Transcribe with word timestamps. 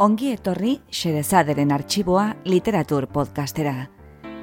Ongi 0.00 0.30
etorri 0.32 0.78
Xerezaderen 0.88 1.74
arxiboa 1.76 2.30
literatur 2.48 3.04
podcastera. 3.12 3.90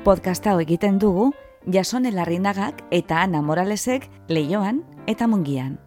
Podcast 0.05 0.45
hau 0.45 0.59
egiten 0.61 0.99
dugu 1.01 1.31
Jasone 1.73 2.11
Larrinagak 2.13 2.83
eta 2.93 3.23
Ana 3.23 3.41
Moralesek 3.41 4.05
leioan 4.29 4.83
eta 5.09 5.25
mungian. 5.25 5.79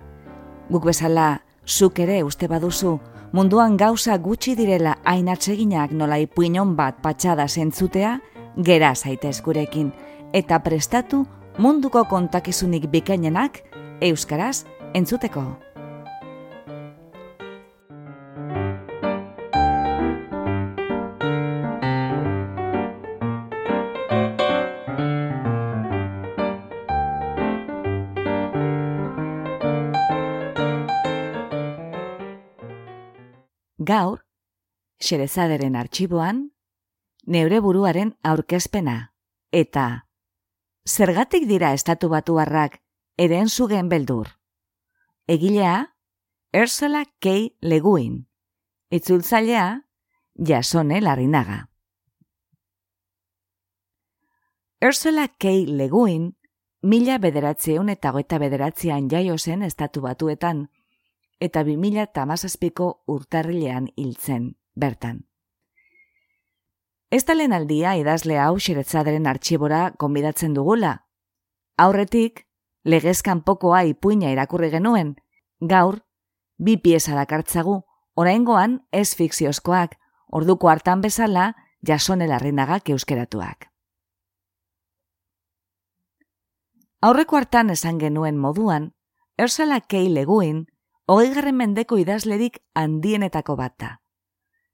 Guk 0.74 0.90
bezala, 0.90 1.44
zuk 1.62 2.02
ere 2.02 2.18
uste 2.26 2.50
baduzu, 2.50 2.96
munduan 3.30 3.78
gauza 3.78 4.18
gutxi 4.18 4.56
direla 4.58 4.96
hain 5.04 5.30
atseginak 5.30 5.94
nola 5.94 6.18
ipuinon 6.18 6.74
bat 6.74 6.98
patxada 6.98 7.46
zentzutea, 7.46 8.18
gera 8.58 8.96
zaitez 8.96 9.38
gurekin, 9.40 9.94
eta 10.34 10.58
prestatu 10.66 11.28
munduko 11.62 12.08
kontakizunik 12.10 12.90
bikainenak 12.90 13.62
euskaraz 14.02 14.64
entzuteko. 14.94 15.69
Gaur, 33.80 34.26
xerezaderen 35.00 35.76
arxiboan, 35.80 36.50
neure 37.24 37.60
buruaren 37.64 38.12
aurkezpena, 38.22 39.14
eta 39.52 40.06
zergatik 40.84 41.46
dira 41.48 41.72
estatu 41.72 42.10
batuarrak 42.12 42.76
eren 43.16 43.48
zugen 43.48 43.88
beldur. 43.88 44.28
Egilea, 45.26 45.96
Ursula 46.52 47.06
K. 47.20 47.56
Leguin, 47.60 48.26
itzultzailea, 48.90 49.86
jasone 50.34 51.00
larrinaga. 51.00 51.70
Ursula 54.84 55.28
K. 55.28 55.54
Leguin, 55.68 56.34
mila 56.82 57.16
bederatzeun 57.18 57.88
eta 57.88 58.12
goeta 58.12 58.38
bederatzean 58.42 59.08
jaio 59.08 59.38
zen 59.38 59.62
estatu 59.62 60.00
batuetan, 60.04 60.68
eta 61.40 61.64
2008ko 61.64 62.90
urtarrilean 63.08 63.88
hiltzen, 63.96 64.54
bertan. 64.76 65.24
Ez 67.10 67.24
talen 67.26 67.52
aldia 67.52 67.96
idazle 67.98 68.36
hau 68.38 68.58
xiretzaderen 68.62 69.26
artxibora 69.26 69.90
konbidatzen 69.98 70.54
dugula. 70.54 70.92
Aurretik, 71.76 72.44
legezkan 72.84 73.42
pokoa 73.42 73.82
ipuina 73.88 74.30
irakurri 74.30 74.70
genuen, 74.70 75.16
gaur, 75.60 76.04
bi 76.58 76.76
pieza 76.76 77.16
dakartzagu, 77.16 77.80
oraingoan 78.14 78.78
ez 78.92 79.16
fikziozkoak, 79.16 79.96
orduko 80.30 80.70
hartan 80.70 81.00
bezala, 81.00 81.54
jasone 81.82 82.28
larrinagak 82.28 82.92
euskeratuak. 82.94 83.66
Aurreko 87.00 87.38
hartan 87.40 87.70
esan 87.72 87.98
genuen 87.98 88.36
moduan, 88.36 88.92
Ursula 89.40 89.80
K. 89.80 90.04
Leguin, 90.12 90.66
hogei 91.10 91.52
mendeko 91.52 91.96
idazlerik 91.98 92.60
handienetako 92.74 93.56
bata. 93.56 94.00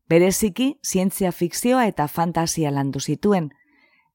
Bereziki, 0.08 0.78
zientzia 0.86 1.32
fikzioa 1.32 1.86
eta 1.86 2.06
fantasia 2.08 2.70
landu 2.70 3.00
zituen, 3.00 3.50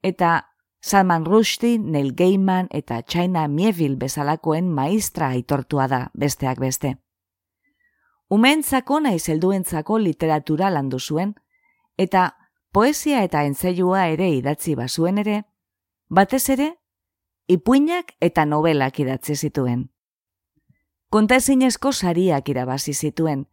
eta 0.04 0.44
Salman 0.82 1.26
Rushdie, 1.26 1.80
Neil 1.80 2.14
Gaiman 2.14 2.68
eta 2.72 3.02
China 3.04 3.48
Mieville 3.48 3.98
bezalakoen 3.98 4.70
maistra 4.70 5.28
aitortua 5.28 5.88
da 5.88 6.12
besteak 6.14 6.60
beste. 6.60 6.96
Umentzako 8.30 9.00
naiz 9.00 9.28
helduentzako 9.30 9.98
literatura 9.98 10.70
landu 10.70 11.00
zuen, 11.00 11.34
eta 11.98 12.36
poesia 12.72 13.24
eta 13.24 13.44
entzailua 13.44 14.08
ere 14.08 14.30
idatzi 14.30 14.76
bazuen 14.76 15.18
ere, 15.18 15.44
batez 16.10 16.50
ere, 16.50 16.76
ipuinak 17.48 18.14
eta 18.22 18.46
novelak 18.46 19.00
idatzi 19.00 19.36
zituen 19.36 19.90
kontaezinezko 21.12 21.92
sariak 21.92 22.50
irabazi 22.50 22.94
zituen. 22.94 23.46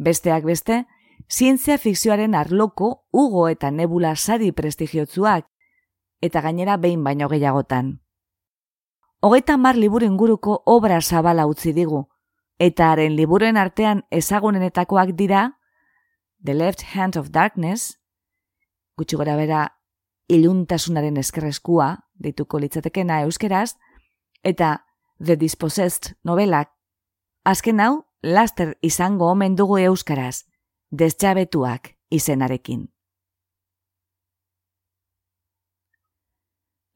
Besteak 0.00 0.44
beste, 0.48 0.84
zientzia 1.30 1.76
fikzioaren 1.78 2.34
arloko 2.34 3.04
ugo 3.12 3.48
eta 3.48 3.70
nebula 3.70 4.14
sari 4.16 4.50
prestigiotzuak, 4.52 5.46
eta 6.24 6.40
gainera 6.40 6.78
behin 6.80 7.04
baino 7.04 7.28
gehiagotan. 7.28 7.98
Hogeita 9.20 9.56
mar 9.56 9.76
liburen 9.76 10.16
guruko 10.16 10.62
obra 10.66 11.00
zabala 11.00 11.46
utzi 11.46 11.72
digu, 11.76 12.06
eta 12.58 12.90
haren 12.92 13.16
liburen 13.16 13.56
artean 13.56 14.02
ezagunenetakoak 14.10 15.14
dira 15.14 15.50
The 16.44 16.54
Left 16.54 16.84
Hand 16.94 17.16
of 17.20 17.30
Darkness, 17.30 18.00
gutxi 18.96 19.16
gora 19.16 19.36
bera 19.36 19.66
iluntasunaren 20.28 21.16
eskerreskua, 21.20 21.88
dituko 22.16 22.58
litzatekena 22.58 23.20
euskeraz, 23.28 23.76
eta 24.42 24.78
The 25.20 25.36
Dispossessed 25.36 26.16
novelak 26.24 26.73
Azken 27.44 27.80
hau, 27.80 28.06
laster 28.22 28.78
izango 28.80 29.26
omen 29.28 29.56
dugu 29.56 29.76
euskaraz, 29.78 30.46
destxabetuak 30.90 31.90
izenarekin. 32.08 32.86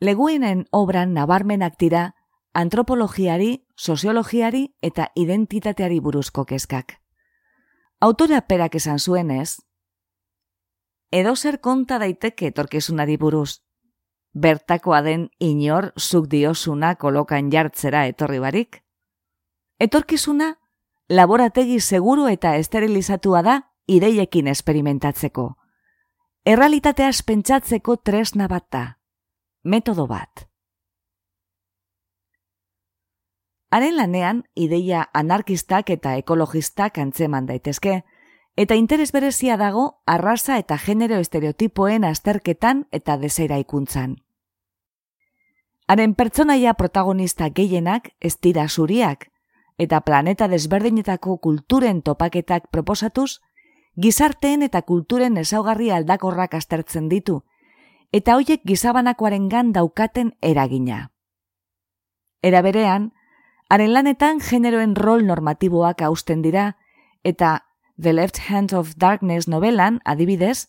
Leguinen 0.00 0.64
obran 0.72 1.12
nabarmenak 1.12 1.76
dira 1.78 2.14
antropologiari, 2.54 3.66
soziologiari 3.76 4.64
eta 4.80 5.10
identitateari 5.14 6.00
buruzko 6.00 6.46
kezkak. 6.48 6.96
Autora 8.00 8.40
perak 8.40 8.78
esan 8.78 8.98
zuenez, 8.98 9.58
edo 11.12 11.36
zer 11.36 11.60
konta 11.60 11.98
daiteke 11.98 12.48
etorkezunari 12.54 13.16
buruz, 13.16 13.60
bertakoa 14.32 15.02
den 15.02 15.28
inor 15.40 15.92
zuk 15.98 16.28
diosuna 16.30 16.94
kolokan 16.94 17.50
jartzera 17.52 18.06
etorri 18.06 18.38
barik, 18.38 18.84
Etorkizuna, 19.78 20.58
laborategi 21.08 21.78
seguru 21.80 22.26
eta 22.26 22.56
esterilizatua 22.56 23.42
da 23.46 23.54
ideiekin 23.86 24.48
esperimentatzeko. 24.50 25.52
Errealitatea 26.44 27.10
pentsatzeko 27.26 27.96
tresna 27.96 28.48
bat 28.48 28.66
da. 28.72 28.98
Metodo 29.62 30.06
bat. 30.06 30.48
Haren 33.70 33.96
lanean, 33.96 34.42
ideia 34.56 35.06
anarkistak 35.14 35.90
eta 35.90 36.16
ekologistak 36.16 36.98
antzeman 36.98 37.46
daitezke, 37.46 38.02
eta 38.56 38.74
interes 38.74 39.12
berezia 39.12 39.56
dago 39.56 40.02
arraza 40.06 40.58
eta 40.58 40.78
genero 40.78 41.20
estereotipoen 41.22 42.04
azterketan 42.04 42.86
eta 42.90 43.16
dezeira 43.16 43.58
ikuntzan. 43.58 44.16
Haren 45.86 46.14
pertsonaia 46.14 46.74
protagonista 46.74 47.50
gehienak 47.50 48.10
ez 48.20 48.38
dira 48.40 48.68
zuriak, 48.68 49.28
eta 49.78 50.00
planeta 50.00 50.48
desberdinetako 50.48 51.38
kulturen 51.38 52.02
topaketak 52.02 52.66
proposatuz, 52.70 53.38
gizarteen 53.96 54.62
eta 54.62 54.82
kulturen 54.82 55.36
ezaugarri 55.38 55.90
aldakorrak 55.90 56.54
aztertzen 56.54 57.08
ditu, 57.08 57.42
eta 58.12 58.34
hoiek 58.34 58.64
gizabanakoaren 58.66 59.48
gan 59.48 59.72
daukaten 59.72 60.34
eragina. 60.42 61.10
Era 62.42 62.62
berean, 62.62 63.12
haren 63.68 63.92
lanetan 63.94 64.40
generoen 64.40 64.94
rol 64.96 65.24
normatiboak 65.26 66.02
hausten 66.02 66.42
dira, 66.42 66.76
eta 67.24 67.64
The 68.00 68.12
Left 68.12 68.38
Hand 68.48 68.72
of 68.72 68.94
Darkness 68.96 69.48
novelan, 69.48 70.00
adibidez, 70.04 70.68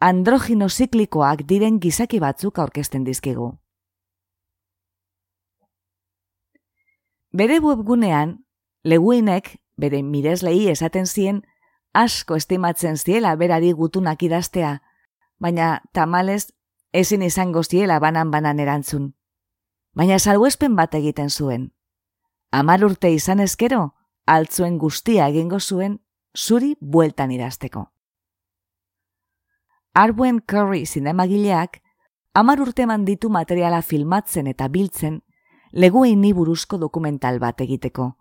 androgino 0.00 0.68
ziklikoak 0.68 1.46
diren 1.46 1.78
gizaki 1.80 2.18
batzuk 2.18 2.58
aurkezten 2.58 3.04
dizkigu. 3.04 3.54
Bere 7.32 7.58
webgunean, 7.60 8.44
leguinek, 8.84 9.56
bere 9.76 10.02
mireslei 10.02 10.68
esaten 10.70 11.06
zien, 11.06 11.42
asko 11.92 12.36
estimatzen 12.36 12.96
ziela 12.96 13.34
berari 13.36 13.72
gutunak 13.72 14.22
idaztea, 14.22 14.82
baina 15.38 15.82
tamalez 15.92 16.52
ezin 16.92 17.22
izango 17.22 17.62
ziela 17.62 17.98
banan-banan 18.00 18.60
erantzun. 18.60 19.14
Baina 19.96 20.18
salbuespen 20.18 20.76
bat 20.76 20.94
egiten 20.94 21.30
zuen. 21.30 21.72
Amar 22.52 22.84
urte 22.84 23.10
izan 23.10 23.40
ezkero, 23.40 23.94
altzuen 24.26 24.78
guztia 24.78 25.28
egingo 25.28 25.60
zuen, 25.60 26.00
zuri 26.36 26.76
bueltan 26.80 27.32
idazteko. 27.32 27.90
Arbuen 29.96 30.40
Curry 30.40 30.84
zinemagileak, 30.86 31.80
amar 32.34 32.60
urte 32.60 32.86
manditu 32.86 33.30
materiala 33.32 33.80
filmatzen 33.82 34.46
eta 34.46 34.68
biltzen, 34.68 35.22
leguin 35.76 36.22
buruzko 36.34 36.78
dokumental 36.78 37.38
bat 37.38 37.60
egiteko. 37.60 38.16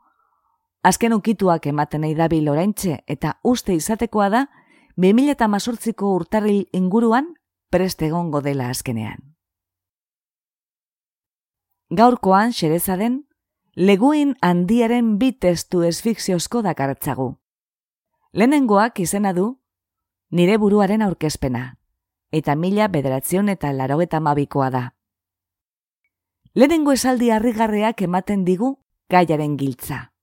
Azken 0.83 1.13
ukituak 1.13 1.65
ematen 1.67 2.01
nahi 2.01 2.15
dabil 2.15 2.49
oraintxe 2.49 3.03
eta 3.07 3.39
uste 3.43 3.73
izatekoa 3.73 4.29
da 4.29 4.41
2018ko 4.97 6.11
urtarril 6.15 6.65
inguruan 6.73 7.33
preste 7.71 8.07
egongo 8.07 8.41
dela 8.41 8.69
azkenean. 8.69 9.35
Gaurkoan 11.89 12.51
xereza 12.51 12.97
den, 12.97 13.23
leguin 13.75 14.35
handiaren 14.41 15.17
bi 15.17 15.31
testu 15.31 15.83
esfikziozko 15.83 16.61
dakartzagu. 16.61 17.37
Lehenengoak 18.33 18.99
izena 18.99 19.33
du 19.33 19.61
nire 20.29 20.57
buruaren 20.57 21.01
aurkezpena, 21.01 21.77
eta 22.31 22.55
mila 22.55 22.87
bederatzion 22.87 23.49
eta 23.49 23.71
larogeta 23.71 24.19
mabikoa 24.19 24.69
da. 24.69 24.94
Lehenengo 26.55 26.93
esaldi 26.95 27.33
harrigarreak 27.35 28.01
ematen 28.05 28.45
digu 28.47 28.69
gaiaren 29.11 29.57
giltza. 29.59 30.13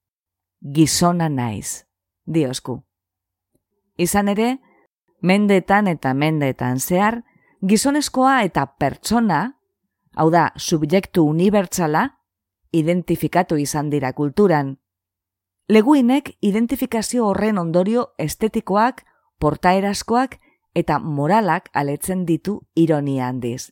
Gizona 0.65 1.29
naiz, 1.29 1.85
diosku. 2.25 2.79
Izan 4.01 4.31
ere, 4.33 4.47
mendetan 5.21 5.91
eta 5.93 6.15
mendetan 6.17 6.81
zehar, 6.81 7.19
gizonezkoa 7.61 8.39
eta 8.47 8.65
pertsona, 8.81 9.43
hau 10.17 10.31
da, 10.33 10.47
subjektu 10.57 11.27
unibertsala, 11.29 12.07
identifikatu 12.73 13.59
izan 13.61 13.91
dira 13.93 14.15
kulturan. 14.17 14.79
Leguinek 15.69 16.39
identifikazio 16.41 17.27
horren 17.29 17.59
ondorio 17.61 18.07
estetikoak, 18.17 19.05
portaeraskoak 19.39 20.39
eta 20.75 20.99
moralak 20.99 21.69
aletzen 21.75 22.25
ditu 22.25 22.63
ironia 22.75 23.29
handiz. 23.29 23.69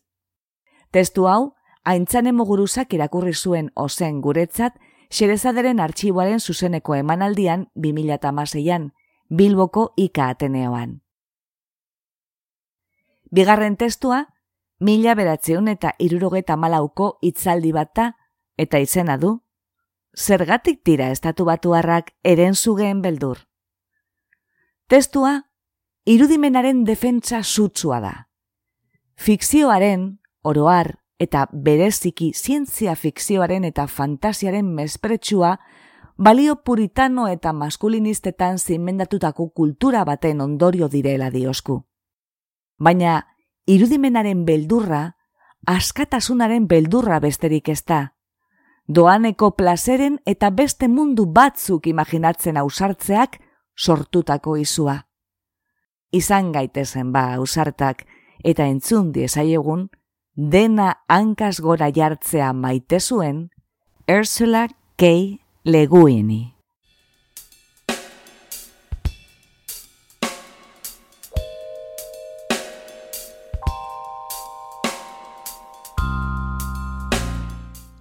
Testu 0.92 1.24
hau, 1.26 1.54
haintzane 1.84 2.32
moguruzak 2.32 2.92
irakurri 2.94 3.34
zuen 3.34 3.70
ozen 3.74 4.20
guretzat, 4.20 4.74
xerezaderen 5.10 5.80
artxiboaren 5.80 6.40
zuzeneko 6.40 6.94
emanaldian 6.94 7.68
2008an, 7.74 8.90
Bilboko 9.28 9.92
Ika 9.96 10.28
Ateneoan. 10.28 11.00
Bigarren 13.30 13.76
testua, 13.76 14.24
mila 14.80 15.14
beratzeun 15.14 15.68
eta 15.68 15.94
irurogeta 15.98 16.56
malauko 16.56 17.18
itzaldi 17.22 17.72
bata 17.72 18.14
eta 18.58 18.78
izena 18.82 19.16
du, 19.18 19.36
zergatik 20.16 20.82
tira 20.84 21.10
estatu 21.10 21.44
batuarrak 21.44 22.10
eren 22.24 22.54
zugeen 22.54 23.02
beldur. 23.02 23.46
Testua, 24.90 25.46
irudimenaren 26.04 26.84
defentsa 26.84 27.44
sutsua 27.44 28.00
da. 28.00 28.14
Fikzioaren, 29.14 30.18
oroar, 30.42 30.99
eta 31.20 31.46
bereziki 31.52 32.32
zientzia 32.32 32.94
fikzioaren 32.96 33.66
eta 33.68 33.86
fantasiaren 33.86 34.72
mespretsua, 34.74 35.58
balio 36.16 36.56
puritano 36.64 37.26
eta 37.28 37.52
maskulinistetan 37.52 38.58
zimendatutako 38.58 39.50
kultura 39.50 40.04
baten 40.04 40.40
ondorio 40.40 40.88
direla 40.88 41.30
diosku. 41.30 41.82
Baina, 42.78 43.26
irudimenaren 43.66 44.46
beldurra, 44.48 45.02
askatasunaren 45.66 46.66
beldurra 46.66 47.20
besterik 47.20 47.68
ez 47.68 47.82
da, 47.84 48.00
doaneko 48.88 49.52
plazeren 49.56 50.18
eta 50.26 50.50
beste 50.50 50.88
mundu 50.88 51.26
batzuk 51.26 51.86
imaginatzen 51.86 52.56
ausartzeak 52.56 53.38
sortutako 53.76 54.56
izua. 54.56 55.02
Izan 56.10 56.50
gaitezen 56.52 57.12
ba 57.12 57.34
ausartak 57.36 58.06
eta 58.42 58.66
entzun 58.66 59.12
diezaiegun, 59.12 59.90
dena 60.40 61.02
hankaz 61.08 61.60
gora 61.60 61.90
jartzea 61.92 62.52
maite 62.52 63.00
zuen, 63.00 63.50
Ursula 64.08 64.68
K. 64.96 65.38
Leguini. 65.64 66.54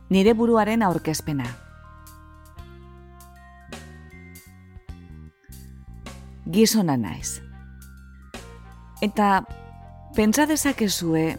nire 0.09 0.33
buruaren 0.33 0.81
aurkezpena. 0.81 1.45
Gizona 6.49 6.95
naiz. 6.97 7.43
Eta 9.05 9.43
pentsa 10.15 10.47
dezakezue 10.49 11.37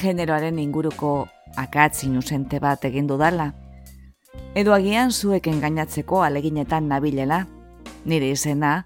generoaren 0.00 0.58
inguruko 0.58 1.28
akatz 1.56 2.04
inusente 2.04 2.58
bat 2.60 2.84
egin 2.84 3.06
dudala. 3.06 3.52
Edo 4.54 4.74
agian 4.74 5.12
zuek 5.12 5.46
engainatzeko 5.46 6.22
aleginetan 6.22 6.88
nabilela, 6.88 7.46
nire 8.04 8.30
izena 8.30 8.84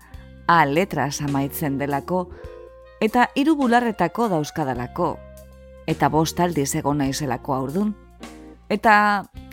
A 0.48 0.64
letra 0.64 1.10
amaitzen 1.24 1.76
delako, 1.76 2.30
eta 3.04 3.26
hiru 3.36 3.54
bularretako 3.56 4.30
dauzkadalako, 4.32 5.18
eta 5.86 6.08
bost 6.08 6.40
aldiz 6.40 6.74
egon 6.74 7.02
naizelako 7.02 7.54
aurdun. 7.54 7.92
Eta 8.68 8.94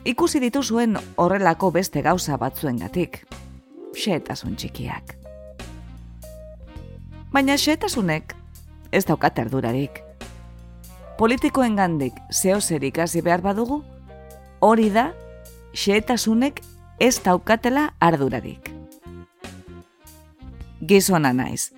ikusi 0.05 0.39
dituzuen 0.39 0.95
horrelako 1.15 1.71
beste 1.71 2.01
gauza 2.01 2.37
batzuengatik. 2.37 3.25
Xetasun 3.95 4.55
txikiak. 4.55 5.17
Baina 7.35 7.59
xetasunek 7.59 8.35
ez 8.91 9.03
daukat 9.03 9.39
erdurarik. 9.43 10.04
Politikoen 11.17 11.75
gandik 11.75 12.13
zeo 12.31 12.57
hasi 12.57 13.21
behar 13.21 13.41
badugu, 13.41 13.83
hori 14.59 14.89
da 14.89 15.13
xetasunek 15.73 16.61
ez 16.99 17.21
daukatela 17.23 17.93
ardurarik. 17.99 18.71
Gizona 20.81 21.33
naiz. 21.33 21.71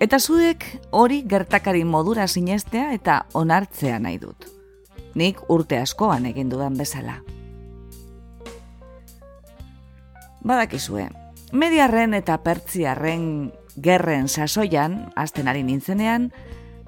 Eta 0.00 0.18
zuek 0.18 0.64
hori 0.90 1.22
gertakari 1.26 1.84
modura 1.84 2.26
sinestea 2.26 2.92
eta 2.92 3.24
onartzea 3.34 3.98
nahi 3.98 4.18
dut 4.18 4.60
nik 5.14 5.40
urte 5.50 5.78
askoan 5.78 6.26
egin 6.26 6.50
dudan 6.50 6.76
bezala. 6.78 7.20
Badakizue, 10.46 11.08
mediarren 11.52 12.14
eta 12.16 12.38
pertsiarren 12.44 13.50
gerren 13.80 14.28
sasoian, 14.28 15.10
azten 15.16 15.48
ari 15.48 15.62
nintzenean, 15.62 16.30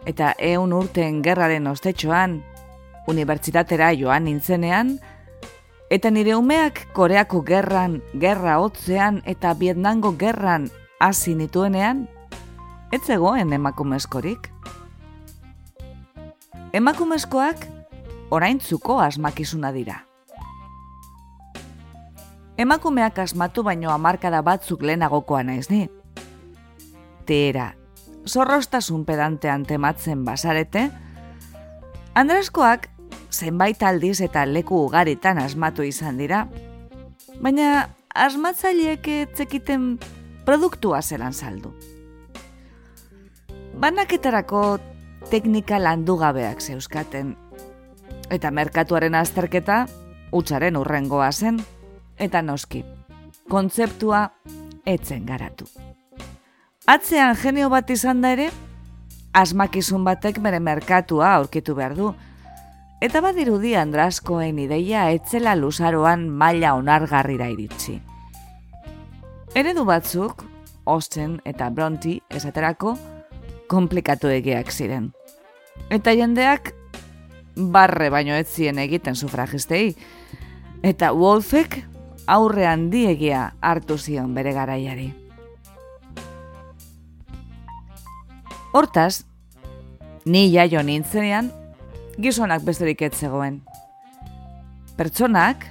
eta 0.06 0.32
eun 0.38 0.72
urten 0.72 1.22
gerraren 1.22 1.66
ostetxoan, 1.66 2.40
unibertsitatera 3.08 3.92
joan 3.98 4.24
nintzenean, 4.24 4.96
eta 5.90 6.10
nire 6.10 6.36
umeak 6.36 6.86
koreako 6.96 7.42
gerran, 7.46 8.00
gerra 8.18 8.58
hotzean 8.62 9.22
eta 9.26 9.54
vietnango 9.58 10.14
gerran 10.18 10.70
hasi 11.00 11.34
nituenean, 11.34 12.06
ez 12.92 13.02
zegoen 13.06 13.52
emakumezkorik. 13.52 14.48
Emakumezkoak 16.72 17.66
oraintzuko 18.32 19.00
asmakizuna 19.00 19.72
dira. 19.72 19.98
Emakumeak 22.56 23.18
asmatu 23.18 23.64
baino 23.64 23.90
hamarkada 23.92 24.42
batzuk 24.44 24.82
lehenagokoa 24.82 25.42
naiz 25.42 25.68
ni. 25.70 25.86
Tera, 27.26 27.72
zorrostasun 28.28 29.04
pedantean 29.04 29.64
tematzen 29.66 30.24
basarete, 30.24 30.90
Andreskoak 32.14 32.88
zenbait 33.32 33.82
aldiz 33.82 34.20
eta 34.20 34.44
leku 34.46 34.84
ugaritan 34.86 35.38
asmatu 35.40 35.82
izan 35.82 36.18
dira, 36.20 36.46
baina 37.40 37.88
asmatzaileek 38.14 39.08
etzekiten 39.08 39.96
produktua 40.44 41.00
zelan 41.02 41.32
saldu. 41.32 41.72
Banaketarako 43.80 44.78
teknika 45.30 45.78
landugabeak 45.80 46.60
zeuskaten, 46.60 47.36
eta 48.30 48.50
merkatuaren 48.50 49.14
azterketa 49.14 49.86
utxaren 50.32 50.76
urrengoa 50.76 51.30
zen, 51.32 51.62
eta 52.18 52.42
noski, 52.42 52.84
kontzeptua 53.48 54.28
etzen 54.86 55.24
garatu. 55.26 55.66
Atzean 56.82 57.36
genio 57.38 57.68
bat 57.70 57.90
izan 57.94 58.24
da 58.24 58.32
ere, 58.34 58.48
asmakizun 59.38 60.02
batek 60.02 60.40
bere 60.42 60.58
merkatua 60.58 61.28
aurkitu 61.36 61.76
behar 61.78 61.94
du, 61.94 62.08
eta 62.98 63.20
badirudi 63.22 63.76
Andraskoen 63.78 64.58
ideia 64.58 65.04
etzela 65.14 65.54
luzaroan 65.54 66.26
maila 66.26 66.74
onargarrira 66.74 67.46
iritsi. 67.54 68.00
Eredu 69.54 69.86
batzuk, 69.86 70.42
Osten 70.82 71.38
eta 71.46 71.70
Bronti 71.70 72.16
esaterako, 72.34 72.96
komplikatu 73.70 74.34
egiak 74.34 74.74
ziren. 74.74 75.12
Eta 75.86 76.10
jendeak 76.18 76.74
barre 77.54 78.10
baino 78.10 78.34
ez 78.34 78.48
zien 78.50 78.82
egiten 78.82 79.14
sufragistei, 79.14 79.94
eta 80.82 81.14
Wolfek 81.14 81.84
aurre 82.26 82.66
handiegia 82.66 83.52
hartu 83.62 84.02
zion 84.02 84.34
bere 84.34 84.50
garaiari. 84.50 85.12
Hortaz, 88.72 89.24
ni 90.24 90.46
jaio 90.52 90.80
nintzenean, 90.82 91.50
gizonak 92.16 92.64
besterik 92.64 93.02
ez 93.04 93.12
zegoen. 93.18 93.58
Pertsonak 94.96 95.66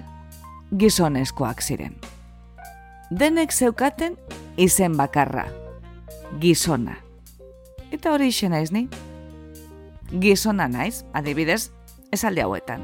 gizonezkoak 0.77 1.63
ziren. 1.65 1.95
Denek 3.09 3.51
zeukaten 3.51 4.19
izen 4.57 4.97
bakarra, 4.97 5.47
gizona. 6.39 6.99
Eta 7.91 8.13
hori 8.13 8.29
izena 8.29 8.61
ez 8.61 8.71
ni? 8.71 8.87
gizona 10.11 10.67
naiz, 10.67 11.03
adibidez, 11.13 11.71
esalde 12.11 12.43
hauetan. 12.43 12.83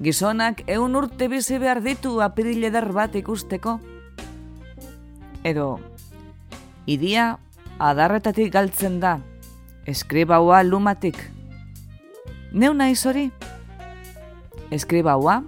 Gizonak 0.00 0.62
eun 0.70 0.96
urte 0.96 1.28
bizi 1.28 1.58
behar 1.58 1.82
ditu 1.82 2.20
apirile 2.22 2.70
bat 2.70 3.14
ikusteko. 3.14 3.80
Edo, 5.44 5.80
idia 6.86 7.38
adarretatik 7.78 8.52
galtzen 8.52 9.00
da, 9.00 9.18
eskribaua 9.86 10.62
lumatik. 10.62 11.18
Neu 12.52 12.72
nahi 12.74 12.94
hori? 12.94 13.30
Eskribaua, 14.70 15.42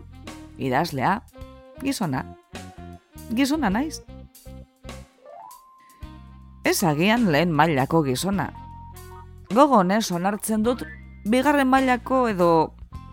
idazlea, 0.59 1.21
gizona. 1.83 2.25
Gizona 3.35 3.71
naiz. 3.71 4.02
Ez 6.66 6.83
agian 6.83 7.30
lehen 7.30 7.52
mailako 7.54 8.02
gizona. 8.02 8.50
Gogo 9.54 9.78
honez 9.78 10.11
onartzen 10.11 10.64
dut, 10.66 10.83
bigarren 11.30 11.68
mailako 11.71 12.26
edo 12.28 12.49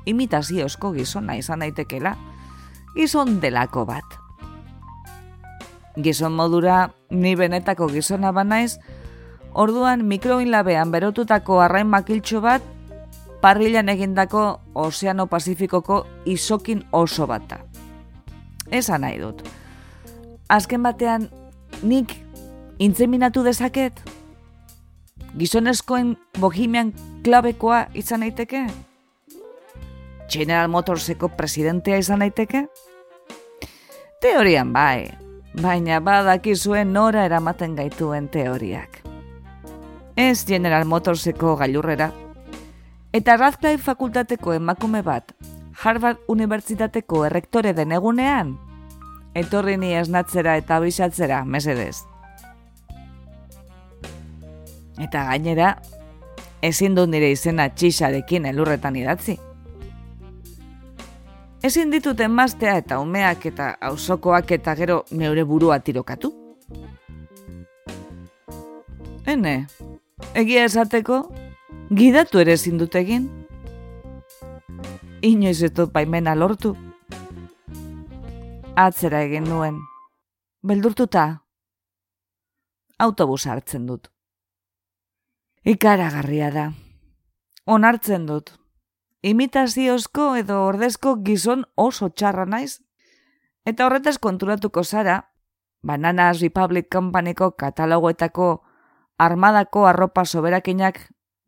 imitaziozko 0.10 0.92
gizona 0.98 1.38
izan 1.38 1.62
daitekela, 1.62 2.16
gizon 2.96 3.40
delako 3.40 3.86
bat. 3.86 4.18
Gizon 6.02 6.34
modura 6.34 6.90
ni 7.10 7.36
benetako 7.38 7.88
gizona 7.94 8.32
banaiz, 8.34 8.80
orduan 9.54 10.06
mikroinlabean 10.06 10.92
berotutako 10.92 11.60
arrain 11.62 11.88
makiltxo 11.88 12.42
bat, 12.42 12.62
parrilan 13.42 13.90
egindako 13.90 14.62
Ozeano 14.74 15.28
Pasifikoko 15.28 16.06
isokin 16.26 16.84
oso 16.92 17.28
bata. 17.28 17.60
Esan 18.72 19.04
nahi 19.04 19.20
dut. 19.20 19.44
Azken 20.50 20.84
batean, 20.84 21.30
nik 21.84 22.16
intzeminatu 22.80 23.44
dezaket? 23.44 24.00
Gizonezkoen 25.38 26.16
bohemian 26.40 26.94
klabekoa 27.26 27.88
izan 27.94 28.26
daiteke? 28.26 28.66
General 30.30 30.70
Motorseko 30.70 31.30
presidentea 31.38 31.98
izan 32.02 32.24
daiteke? 32.24 32.66
Teorian 34.24 34.72
bai, 34.74 35.12
baina 35.62 36.00
badakizuen 36.00 36.94
nora 36.94 37.26
eramaten 37.28 37.76
gaituen 37.76 38.30
teoriak. 38.32 39.03
Ez 40.16 40.46
General 40.46 40.86
Motorseko 40.86 41.56
gailurrera. 41.58 42.12
Eta 43.14 43.38
Radcliffe 43.38 43.82
fakultateko 43.82 44.54
emakume 44.54 45.02
bat, 45.02 45.34
Harvard 45.84 46.20
Unibertsitateko 46.28 47.26
errektore 47.26 47.74
den 47.74 47.92
egunean, 47.92 48.56
etorri 49.34 49.78
ni 49.78 49.94
esnatzera 49.98 50.56
eta 50.58 50.80
bisatzera, 50.80 51.44
mesedez. 51.46 52.04
Eta 55.02 55.24
gainera, 55.32 55.74
ezin 56.62 56.94
du 56.96 57.08
nire 57.10 57.32
izena 57.34 57.68
txixarekin 57.70 58.46
elurretan 58.54 58.96
idatzi. 58.96 59.40
Ezin 61.64 61.90
ditut 61.90 62.20
emaztea 62.20 62.76
eta 62.84 63.00
umeak 63.00 63.46
eta 63.50 63.72
auzokoak 63.90 64.52
eta 64.52 64.76
gero 64.76 65.04
neure 65.12 65.44
burua 65.48 65.80
tirokatu. 65.80 66.34
Hene, 69.26 69.66
egia 70.34 70.64
esateko, 70.66 71.18
gidatu 71.92 72.40
ere 72.40 72.56
ezin 72.58 72.80
dut 72.82 72.96
egin. 72.96 73.28
Inoiz 75.24 75.72
dut 75.76 75.92
baimena 75.94 76.36
lortu. 76.36 76.74
Atzera 78.76 79.22
egin 79.24 79.46
nuen. 79.50 79.78
Beldurtuta. 80.64 81.26
Autobus 83.00 83.46
hartzen 83.48 83.86
dut. 83.88 84.10
Ikaragarria 85.64 86.50
da. 86.52 86.66
Onartzen 87.66 88.26
dut. 88.28 88.52
Imitaziozko 89.24 90.34
edo 90.36 90.66
ordezko 90.66 91.16
gizon 91.24 91.64
oso 91.76 92.10
txarra 92.10 92.46
naiz. 92.46 92.82
Eta 93.66 93.86
horretaz 93.86 94.18
konturatuko 94.20 94.84
zara, 94.84 95.22
Bananas 95.84 96.42
Republic 96.42 96.88
Companyko 96.92 97.52
katalogoetako 97.52 98.64
armadako 99.26 99.86
arropa 99.88 100.26
soberakinak 100.26 101.00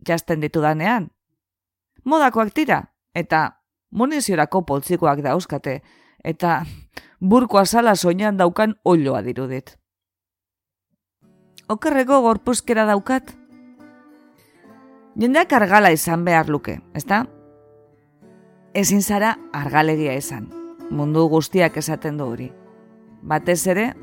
jasten 0.08 0.42
ditudanean. 0.42 1.10
Modakoak 2.06 2.54
tira, 2.54 2.82
eta 3.16 3.62
muniziorako 3.92 4.66
poltzikoak 4.66 5.24
dauzkate, 5.26 5.82
eta 6.24 6.66
burko 7.20 7.58
azala 7.58 7.96
soinan 7.96 8.38
daukan 8.38 8.76
oloa 8.84 9.22
dirudit. 9.22 9.78
Okerreko 11.70 12.22
gorpuzkera 12.22 12.86
daukat, 12.86 13.34
Jendeak 15.16 15.54
argala 15.56 15.94
izan 15.96 16.26
behar 16.28 16.50
luke, 16.52 16.74
ezta? 16.94 17.22
Ezin 18.76 19.00
zara 19.02 19.38
argalegia 19.56 20.18
izan. 20.20 20.50
Mundu 20.92 21.30
guztiak 21.32 21.78
esaten 21.80 22.20
du 22.20 22.28
hori. 22.34 22.50
Batez 23.24 23.62
ere, 23.72 23.94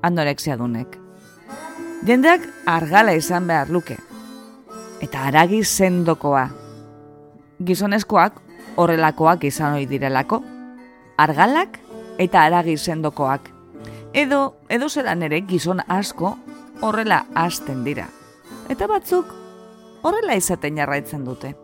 andorexia 0.00 0.56
dunek. 0.56 1.03
Jendeak 2.04 2.42
argala 2.68 3.14
izan 3.16 3.46
behar 3.48 3.70
luke. 3.72 3.94
Eta 5.00 5.22
aragi 5.24 5.62
sendokoa. 5.64 6.50
Gizonezkoak 7.64 8.36
horrelakoak 8.76 9.46
izan 9.48 9.78
hori 9.78 9.86
direlako. 9.88 10.42
Argalak 11.16 11.78
eta 12.20 12.42
aragi 12.44 12.76
sendokoak. 12.76 13.48
Edo, 14.12 14.58
edo 14.68 14.90
zelan 14.92 15.24
ere 15.24 15.40
gizon 15.48 15.80
asko 15.88 16.34
horrela 16.84 17.24
hasten 17.34 17.82
dira. 17.88 18.10
Eta 18.68 18.86
batzuk 18.86 19.32
horrela 20.04 20.36
izaten 20.36 20.76
jarraitzen 20.76 21.24
dute. 21.24 21.54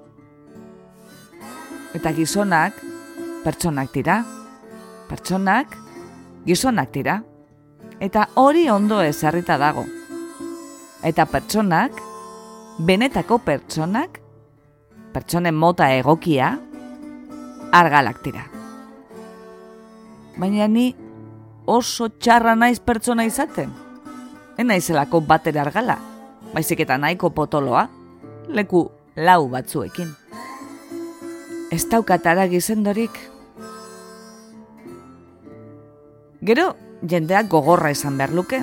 Eta 1.92 2.16
gizonak, 2.16 2.80
pertsonak 3.44 3.92
dira, 3.92 4.22
pertsonak, 5.12 5.76
gizonak 6.48 6.92
dira, 6.96 7.22
eta 8.00 8.30
hori 8.40 8.70
ondo 8.72 9.02
ezarrita 9.04 9.60
dago. 9.60 9.99
Eta 11.02 11.24
pertsonak, 11.24 11.96
benetako 12.78 13.38
pertsonak, 13.40 14.20
pertsonen 15.14 15.56
mota 15.56 15.88
egokia, 15.96 16.58
argalak 17.72 18.20
dira. 18.24 18.44
Baina 20.36 20.68
ni 20.68 20.90
oso 21.64 22.10
txarra 22.12 22.54
naiz 22.56 22.80
pertsona 22.84 23.24
izaten. 23.24 23.72
Enaizelako 24.60 25.22
batera 25.24 25.64
argala, 25.64 25.96
baizik 26.52 26.84
eta 26.84 26.98
nahiko 27.00 27.30
potoloa 27.32 27.86
leku 28.48 28.90
lau 29.16 29.48
batzuekin. 29.48 30.10
Ez 31.70 31.84
daukatara 31.88 32.48
gizendorik. 32.50 33.14
Gero, 36.44 36.74
jendeak 37.06 37.48
gogorra 37.52 37.92
izan 37.94 38.16
behar 38.18 38.32
luke. 38.34 38.60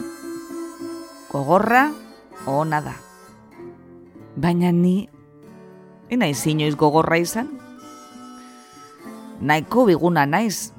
Gogorra, 1.31 1.87
ona 2.47 2.81
da. 2.81 2.95
Baina 4.35 4.71
ni, 4.71 5.09
ina 6.09 6.27
izinoiz 6.31 6.75
gogorra 6.75 7.17
izan? 7.17 7.49
Naiko 9.41 9.85
biguna 9.85 10.25
naiz. 10.25 10.71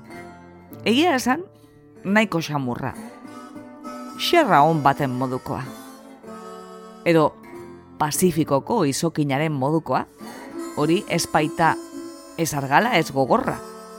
Egia 0.85 1.15
esan, 1.19 1.45
naiko 2.05 2.41
xamurra. 2.43 2.95
Xerra 4.19 4.63
hon 4.67 4.83
baten 4.83 5.11
modukoa. 5.15 5.63
Edo, 7.05 7.33
Pasifikoko 7.99 8.85
izokinaren 8.87 9.53
modukoa, 9.53 10.05
hori 10.79 11.01
espaita 11.11 11.73
ez 12.39 12.53
argala 12.55 12.93
ez 12.95 13.11
gogorra, 13.11 13.57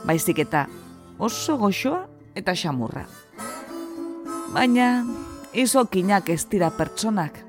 baizik 0.08 0.40
eta 0.40 0.68
oso 1.20 1.58
goxoa 1.60 2.06
eta 2.40 2.56
xamurra. 2.56 3.04
Baina 4.56 5.04
izokinak 5.52 6.30
ez 6.32 6.46
dira 6.48 6.72
pertsonak, 6.72 7.44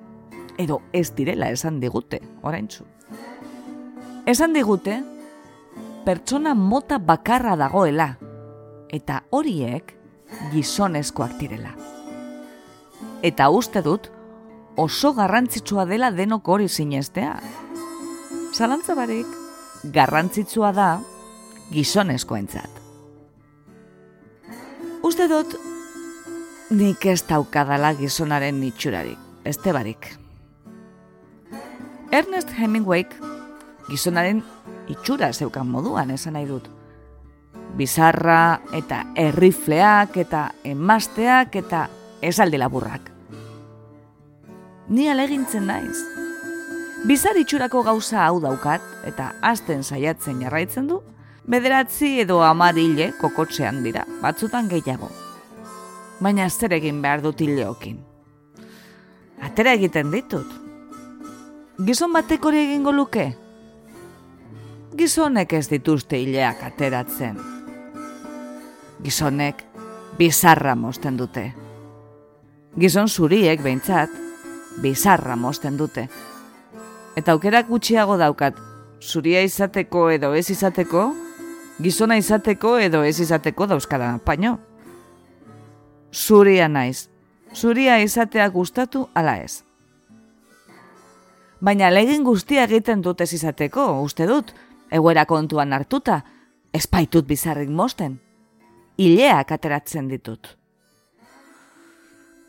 edo 0.61 0.83
ez 0.93 1.15
direla 1.17 1.49
esan 1.51 1.81
digute, 1.81 2.21
oraintzu. 2.43 2.85
Esan 4.29 4.53
digute, 4.53 5.01
pertsona 6.05 6.55
mota 6.55 6.99
bakarra 7.01 7.57
dagoela, 7.57 8.13
eta 8.93 9.23
horiek 9.31 9.95
gizonezkoak 10.53 11.39
direla. 11.41 11.73
Eta 13.23 13.49
uste 13.53 13.83
dut, 13.85 14.11
oso 14.77 15.13
garrantzitsua 15.17 15.87
dela 15.89 16.11
denok 16.13 16.49
hori 16.49 16.69
sinestea. 16.69 17.35
Zalantza 18.55 18.95
barik, 18.99 19.27
garrantzitsua 19.85 20.73
da 20.77 20.91
gizonezko 21.73 22.37
entzat. 22.37 22.81
Uste 25.07 25.27
dut, 25.31 25.57
nik 26.71 27.07
ez 27.07 27.23
daukadala 27.29 27.95
gizonaren 27.99 28.63
itxurarik, 28.69 29.19
beste 29.45 29.73
barik. 29.73 30.20
Ernest 32.13 32.51
Hemingway 32.59 33.05
gizonaren 33.89 34.43
itxura 34.89 35.33
zeukan 35.33 35.67
moduan 35.67 36.11
esan 36.11 36.35
nahi 36.35 36.49
dut. 36.49 36.67
Bizarra 37.77 38.61
eta 38.75 39.05
errifleak 39.17 40.17
eta 40.17 40.51
emasteak 40.65 41.57
eta 41.63 41.87
esaldi 42.23 42.59
laburrak 42.59 43.11
ni 44.91 45.09
alegintzen 45.09 45.69
naiz. 45.71 45.97
Bizar 47.07 47.39
itxurako 47.41 47.85
gauza 47.87 48.27
hau 48.27 48.41
daukat, 48.43 48.85
eta 49.09 49.31
azten 49.47 49.85
saiatzen 49.87 50.43
jarraitzen 50.43 50.91
du, 50.91 50.99
bederatzi 51.49 52.19
edo 52.25 52.43
amarile 52.45 53.13
kokotxean 53.21 53.81
dira, 53.87 54.05
batzutan 54.21 54.69
gehiago. 54.69 55.09
Baina 56.21 56.51
zer 56.51 56.75
egin 56.77 57.01
behar 57.03 57.23
dut 57.23 57.41
hileokin. 57.41 58.05
atera 59.41 59.73
egiten 59.73 60.11
ditut. 60.13 60.60
Gizon 61.81 62.13
batek 62.13 62.45
hori 62.45 62.59
egingo 62.61 62.93
luke? 62.93 63.23
Gizonek 65.01 65.55
ez 65.57 65.63
dituzte 65.71 66.19
hileak 66.21 66.59
ateratzen. 66.67 67.39
Gizonek 69.01 69.63
bizarra 70.19 70.75
mosten 70.77 71.17
dute. 71.17 71.47
Gizon 72.77 73.09
zuriek 73.09 73.63
behintzat, 73.65 74.13
bizarra 74.85 75.39
mosten 75.41 75.79
dute. 75.81 76.05
Eta 77.17 77.33
aukerak 77.33 77.73
gutxiago 77.73 78.19
daukat, 78.21 78.61
zuria 79.01 79.41
izateko 79.49 80.11
edo 80.13 80.35
ez 80.37 80.51
izateko, 80.53 81.07
gizona 81.81 82.21
izateko 82.21 82.75
edo 82.77 83.03
ez 83.09 83.17
izateko 83.25 83.71
dauzkara 83.73 84.19
paino. 84.27 84.59
Zuria 86.13 86.69
naiz, 86.69 87.09
zuria 87.57 87.97
izatea 88.05 88.53
gustatu 88.53 89.09
ala 89.15 89.39
ez. 89.41 89.70
Baina 91.61 91.91
legin 91.93 92.25
guztia 92.25 92.65
egiten 92.65 93.03
dut 93.05 93.21
ez 93.21 93.33
izateko, 93.37 93.85
uste 94.01 94.27
dut, 94.27 94.55
eguera 94.91 95.27
kontuan 95.29 95.75
hartuta, 95.77 96.23
espaitut 96.73 97.27
bizarrik 97.29 97.69
mosten. 97.69 98.17
Ileak 98.97 99.53
ateratzen 99.53 100.09
ditut. 100.09 100.57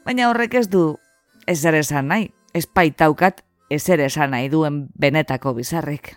Baina 0.06 0.30
horrek 0.30 0.56
ez 0.62 0.68
du 0.72 0.96
ezer 1.48 1.76
esan 1.76 2.08
nahi, 2.08 2.30
espaitaukat 2.56 3.44
ezer 3.72 4.00
esan 4.08 4.32
nahi 4.32 4.50
duen 4.50 4.86
benetako 5.00 5.54
bizarrik. 5.60 6.16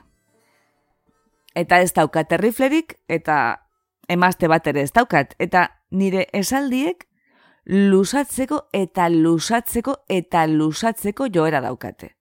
Eta 1.54 1.78
ez 1.82 1.92
daukat 1.94 2.32
erriflerik, 2.32 2.96
eta 3.08 3.58
emazte 4.08 4.48
bat 4.50 4.66
ere 4.66 4.82
ez 4.86 4.92
daukat, 4.94 5.34
eta 5.38 5.68
nire 5.90 6.26
esaldiek 6.32 7.06
lusatzeko 7.66 8.68
eta 8.72 9.08
lusatzeko 9.08 9.96
eta 10.08 10.46
lusatzeko 10.46 11.28
joera 11.32 11.62
daukate. 11.64 12.14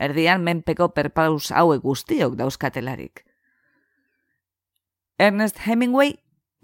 Erdian 0.00 0.40
menpeko 0.42 0.90
perpaus 0.96 1.50
hauek 1.52 1.82
guztiok 1.84 2.36
dauzkatelarik. 2.38 3.24
Ernest 5.20 5.60
Hemingway 5.66 6.14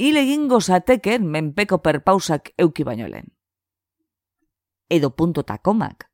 hile 0.00 0.23
egingo 0.25 0.61
zateken 0.61 1.26
menpeko 1.28 1.83
perpausak 1.85 2.55
euki 2.59 2.85
baino 2.85 3.09
lehen. 3.09 3.28
Edo 4.88 5.11
punto 5.16 5.45
eta 5.45 5.59
komak. 5.59 6.09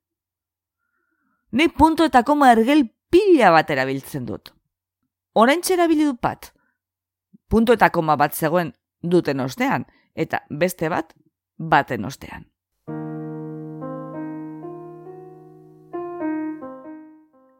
Ni 1.52 1.68
punto 1.68 2.04
eta 2.08 2.24
koma 2.24 2.50
ergel 2.52 2.88
pila 3.10 3.50
bat 3.52 3.70
erabiltzen 3.70 4.26
dut. 4.26 4.54
Horen 5.34 5.60
txera 5.60 5.86
dut 5.86 6.20
bat. 6.20 6.52
Punto 7.48 7.72
eta 7.72 7.90
koma 7.90 8.16
bat 8.16 8.34
zegoen 8.34 8.72
duten 9.02 9.40
ostean, 9.40 9.84
eta 10.14 10.42
beste 10.48 10.88
bat 10.88 11.12
baten 11.58 12.04
ostean. 12.04 12.51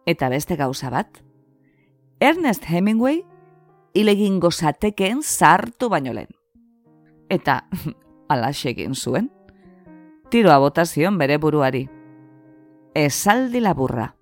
Eta 0.07 0.29
beste 0.29 0.57
gauza 0.57 0.91
bat, 0.91 1.23
Ernest 2.21 2.65
Hemingway 2.71 3.23
hilegin 3.95 4.41
gozatekeen 4.41 5.23
sartu 5.23 5.89
baino 5.89 6.13
lehen. 6.13 6.31
Eta 7.31 7.65
alaxe 8.33 8.71
egin 8.73 8.95
zuen, 8.95 9.31
tiroa 10.31 10.59
botazion 10.59 11.19
bere 11.19 11.39
buruari. 11.39 11.87
Esaldi 12.95 13.61
laburra. 13.61 14.13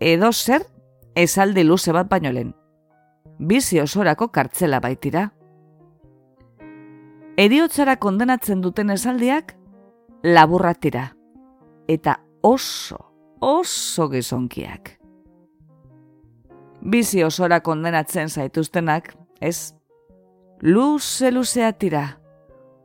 Edo 0.00 0.32
zer, 0.32 0.66
esaldi 1.14 1.64
luze 1.64 1.92
bat 1.92 2.08
baino 2.10 2.32
lehen. 2.32 2.54
Bizi 3.38 3.80
osorako 3.80 4.28
kartzela 4.32 4.80
baitira. 4.80 5.30
Eriotzara 7.36 7.96
kondenatzen 7.96 8.60
duten 8.62 8.90
esaldiak 8.94 9.56
laburratira. 10.22 11.08
Eta 11.88 12.20
oso, 12.42 13.13
oso 13.44 14.08
gizonkiak. 14.08 14.94
Bizi 16.80 17.22
osora 17.24 17.60
kondenatzen 17.64 18.28
zaituztenak, 18.28 19.14
ez? 19.40 19.74
Luze 20.62 21.30
luzea 21.32 21.72
tira. 21.72 22.04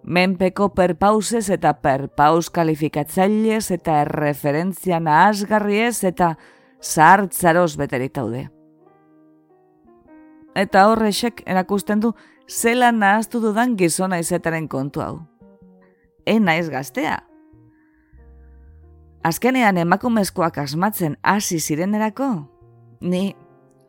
Menpeko 0.03 0.69
perpausez 0.75 1.49
eta 1.51 1.73
perpaus 1.83 2.49
kalifikatzailez 2.55 3.71
eta 3.75 3.99
erreferentzia 4.05 4.99
nahazgarriez 5.03 6.03
eta 6.07 6.33
zahartzaroz 6.81 7.75
beteritaude. 7.79 8.47
Eta 10.55 10.87
horrexek 10.89 11.43
erakusten 11.45 12.03
du 12.03 12.13
zela 12.49 12.91
nahaztu 12.91 13.39
dudan 13.43 13.75
gizona 13.77 14.19
izetaren 14.19 14.67
kontu 14.67 15.03
hau. 15.03 15.15
E 16.25 16.39
naiz 16.39 16.69
gaztea. 16.71 17.28
Azkenean 19.23 19.77
emakumezkoak 19.77 20.57
asmatzen 20.57 21.17
hasi 21.23 21.59
zirenerako, 21.59 22.27
ni 23.01 23.35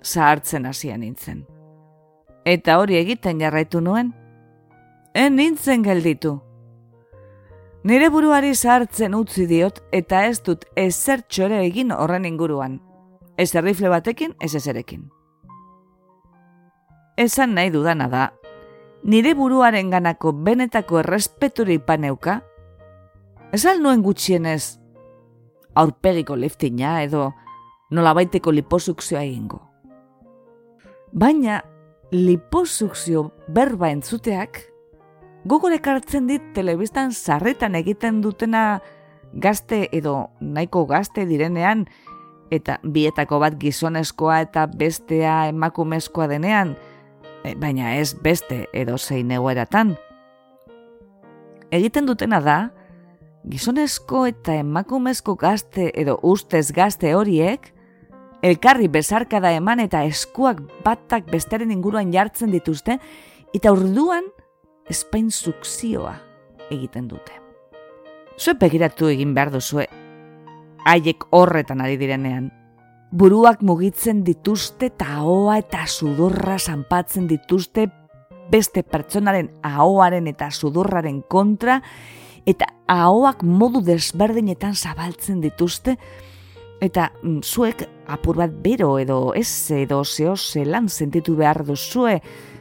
zahartzen 0.03 0.67
hasian 0.67 1.01
nintzen. 1.01 1.45
Eta 2.45 2.79
hori 2.81 2.97
egiten 2.99 3.39
jarraitu 3.39 3.81
nuen, 3.81 4.11
en 5.15 5.37
nintzen 5.37 5.85
gelditu. 5.87 6.41
Nire 7.85 8.09
buruari 8.11 8.55
zahartzen 8.55 9.15
utzi 9.15 9.47
diot 9.47 9.79
eta 9.93 10.25
ez 10.27 10.43
dut 10.43 10.67
ezer 10.77 11.23
txore 11.23 11.63
egin 11.63 11.95
horren 11.95 12.27
inguruan. 12.27 12.81
Ez 13.39 13.55
rifle 13.55 13.89
batekin, 13.89 14.35
ez 14.41 14.55
ezerekin. 14.55 15.07
Esan 17.17 17.55
nahi 17.55 17.71
dudana 17.71 18.09
da, 18.09 18.33
nire 19.05 19.35
buruaren 19.35 19.91
ganako 19.91 20.33
benetako 20.33 20.99
errespeturi 21.01 21.79
paneuka, 21.79 22.41
ez 23.53 23.65
nuen 23.79 24.03
gutxienez 24.03 24.80
aurpegiko 25.75 26.37
liftina 26.37 27.01
edo 27.03 27.31
nolabaiteko 27.91 28.53
liposukzioa 28.53 29.23
egingo. 29.23 29.61
Baina 31.13 31.63
liposukzio 32.13 33.31
berba 33.49 33.91
entzuteak 33.91 34.61
gogorek 35.47 35.87
hartzen 35.87 36.27
dit 36.27 36.53
telebistan 36.55 37.13
sarretan 37.13 37.75
egiten 37.75 38.21
dutena 38.23 38.81
gazte 39.33 39.89
edo 39.93 40.31
nahiko 40.41 40.87
gazte 40.87 41.27
direnean 41.27 41.87
eta 42.51 42.79
bietako 42.83 43.39
bat 43.39 43.59
gizonezkoa 43.59 44.41
eta 44.47 44.67
bestea 44.67 45.47
emakumezkoa 45.53 46.27
denean, 46.29 46.75
Eh, 47.45 47.55
baina 47.57 47.95
ez 47.97 48.13
beste 48.21 48.67
edo 48.77 48.99
zein 48.99 49.31
egoeratan. 49.33 49.95
Egiten 51.73 52.09
dutena 52.09 52.41
da, 52.45 52.57
gizonezko 53.49 54.27
eta 54.29 54.55
emakumezko 54.61 55.35
gazte 55.41 55.91
edo 55.95 56.19
ustez 56.23 56.71
gazte 56.73 57.15
horiek, 57.15 57.73
elkarri 58.43 58.89
bezarkada 58.89 59.53
eman 59.57 59.81
eta 59.81 60.03
eskuak 60.05 60.61
batak 60.85 61.31
besteren 61.31 61.71
inguruan 61.71 62.13
jartzen 62.13 62.53
dituzte, 62.53 62.99
eta 63.55 63.73
urduan 63.73 64.29
espain 64.91 65.31
zukzioa 65.31 66.17
egiten 66.71 67.09
dute. 67.09 67.33
Zue 68.39 68.55
begiratu 68.61 69.11
egin 69.11 69.35
behar 69.35 69.51
duzue, 69.53 69.87
haiek 70.89 71.27
horretan 71.37 71.81
ari 71.85 71.99
direnean, 72.01 72.51
buruak 73.11 73.63
mugitzen 73.67 74.23
dituzte 74.25 74.93
eta 74.93 75.17
ahoa 75.19 75.59
eta 75.59 75.87
sudurra 75.87 76.59
zanpatzen 76.59 77.27
dituzte 77.27 77.89
beste 78.51 78.83
pertsonaren 78.83 79.51
ahoaren 79.63 80.27
eta 80.31 80.51
sudurraren 80.51 81.23
kontra 81.23 81.81
eta 82.47 82.67
ahoak 82.89 83.43
modu 83.43 83.83
desberdinetan 83.85 84.75
zabaltzen 84.75 85.41
dituzte 85.41 85.97
eta 86.81 87.11
mm, 87.23 87.41
zuek 87.43 87.85
apur 88.09 88.41
bat 88.41 88.53
bero 88.65 88.99
edo 88.99 89.33
ez 89.37 89.71
edo 89.71 90.03
zeo 90.05 90.37
zelan 90.37 90.89
sentitu 90.89 91.37
behar 91.37 91.65
duzue 91.65 92.21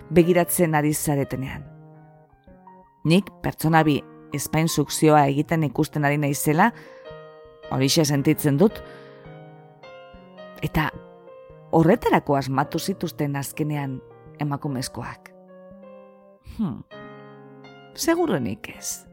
begiratzen 0.10 0.76
ari 0.76 0.94
zaretenean. 0.94 1.63
Nik 3.06 3.30
pertsona 3.42 3.84
bi 3.84 4.02
espain 4.34 4.68
sukzioa 4.68 5.26
egiten 5.28 5.63
ikusten 5.63 6.06
ari 6.06 6.18
naizela, 6.18 6.74
horixe 7.72 8.04
sentitzen 8.06 8.58
dut, 8.58 8.82
Eta 10.65 10.89
horretarako 11.72 12.36
asmatu 12.36 12.80
zituzten 12.80 13.36
azkenean 13.39 14.00
emakumezkoak. 14.44 15.32
Hmm. 16.58 16.82
Seguruenik 17.96 18.70
ez. 18.76 19.09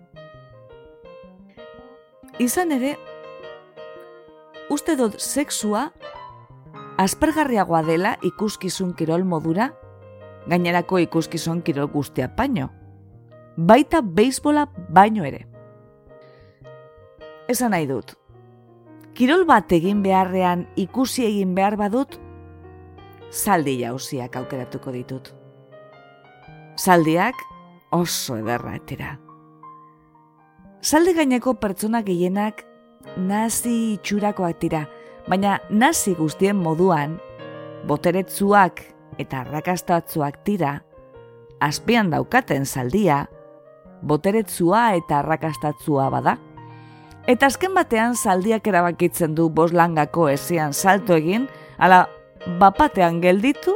Izan 2.36 2.72
ere, 2.74 2.98
uste 4.68 4.92
dut 4.98 5.14
sexua 5.16 5.86
aspergarriagoa 7.00 7.80
dela 7.86 8.10
ikuskizun 8.28 8.92
kirol 8.98 9.24
modura, 9.24 9.70
gainerako 10.44 11.00
ikuskizun 11.06 11.62
kirol 11.64 11.88
guztia 11.88 12.28
paino. 12.36 12.68
Baita 13.56 14.02
beisbola 14.04 14.66
baino 14.92 15.24
ere. 15.24 15.46
Esan 17.48 17.72
nahi 17.72 17.88
dut, 17.88 18.12
kirol 19.16 19.48
bat 19.48 19.72
egin 19.72 20.04
beharrean 20.04 20.68
ikusi 20.76 21.24
egin 21.24 21.54
behar 21.56 21.80
badut, 21.80 22.18
zaldi 23.32 23.78
jauziak 23.80 24.36
aukeratuko 24.36 24.92
ditut. 24.92 25.32
Zaldiak 26.76 27.40
oso 27.96 28.36
ederra 28.36 28.76
etera. 28.76 29.16
Zaldi 30.86 31.16
gaineko 31.16 31.56
pertsona 31.58 31.98
gehienak 32.06 32.60
nazi 33.18 33.72
itxurakoak 33.96 34.60
dira, 34.62 34.84
baina 35.26 35.56
nazi 35.66 36.12
guztien 36.14 36.60
moduan, 36.62 37.16
boteretzuak 37.90 38.84
eta 39.18 39.40
arrakastatzuak 39.40 40.38
dira, 40.46 40.76
azpian 41.58 42.12
daukaten 42.14 42.68
zaldia, 42.70 43.24
boteretzua 44.06 44.84
eta 45.00 45.18
arrakastatzua 45.24 46.06
bada. 46.14 46.36
Eta 47.26 47.50
azken 47.50 47.74
batean 47.74 48.14
zaldiak 48.14 48.70
erabakitzen 48.70 49.34
du 49.34 49.48
boslangako 49.50 50.28
esian 50.36 50.70
salto 50.70 51.18
egin, 51.18 51.50
ala 51.82 52.04
bapatean 52.62 53.18
gelditu 53.26 53.74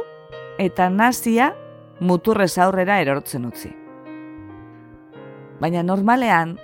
eta 0.63 0.87
nazia 0.87 1.51
muturrez 1.99 2.53
aurrera 2.55 3.03
erortzen 3.03 3.51
utzi. 3.51 3.75
Baina 5.59 5.83
normalean, 5.83 6.55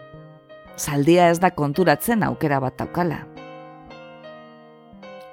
zaldia 0.77 1.29
ez 1.29 1.39
da 1.39 1.51
konturatzen 1.51 2.23
aukera 2.23 2.59
bat 2.59 2.77
daukala. 2.79 3.23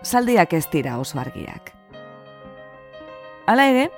Zaldiak 0.04 0.52
ez 0.52 0.66
dira 0.72 0.98
oso 0.98 1.18
argiak. 1.20 1.72
Hala 3.46 3.68
ere, 3.68 3.90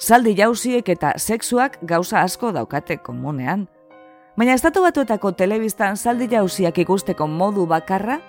zaldi 0.00 0.34
jauziek 0.38 0.88
eta 0.88 1.12
sexuak 1.18 1.78
gauza 1.82 2.22
asko 2.22 2.52
daukate 2.52 2.98
komunean. 2.98 3.66
Baina 4.36 4.54
estatu 4.54 4.82
batuetako 4.82 5.32
telebistan 5.32 5.96
zaldi 5.96 6.28
jauziak 6.30 6.78
ikusteko 6.78 7.26
modu 7.26 7.66
bakarra, 7.66 8.20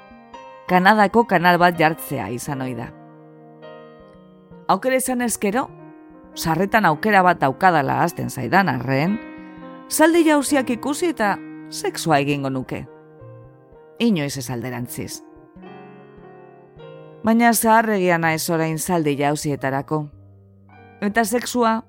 Kanadako 0.68 1.24
kanal 1.24 1.56
bat 1.62 1.78
jartzea 1.80 2.26
izan 2.36 2.62
ohi 2.66 2.74
da. 2.76 2.90
Aukera 4.68 4.98
izan 5.00 5.24
ezkero, 5.24 5.70
sarretan 6.36 6.86
aukera 6.90 7.22
bat 7.24 7.40
daukadala 7.40 8.02
azten 8.04 8.28
zaidan 8.30 8.68
arren, 8.68 9.16
zaldi 9.88 10.26
jauziak 10.28 10.70
ikusi 10.76 11.14
eta 11.14 11.38
sexua 11.70 12.20
egingo 12.20 12.50
nuke. 12.50 12.86
Inoiz 14.00 14.38
ez 14.38 14.50
alderantziz. 14.50 15.24
Baina 17.24 17.52
zaharregia 17.54 18.18
naiz 18.18 18.50
orain 18.50 18.78
zaldi 18.78 19.18
jauzietarako. 19.20 20.06
Eta 21.02 21.26
sexua? 21.26 21.82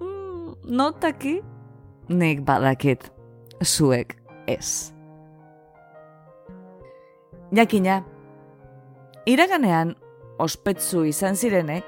Mm, 0.00 0.54
notaki? 0.64 1.40
Nik 2.08 2.40
badakit. 2.44 3.10
Zuek 3.62 4.16
ez. 4.46 4.92
Jakina, 7.52 8.04
iraganean 9.26 9.96
ospetsu 10.38 11.04
izan 11.04 11.36
zirenek, 11.36 11.84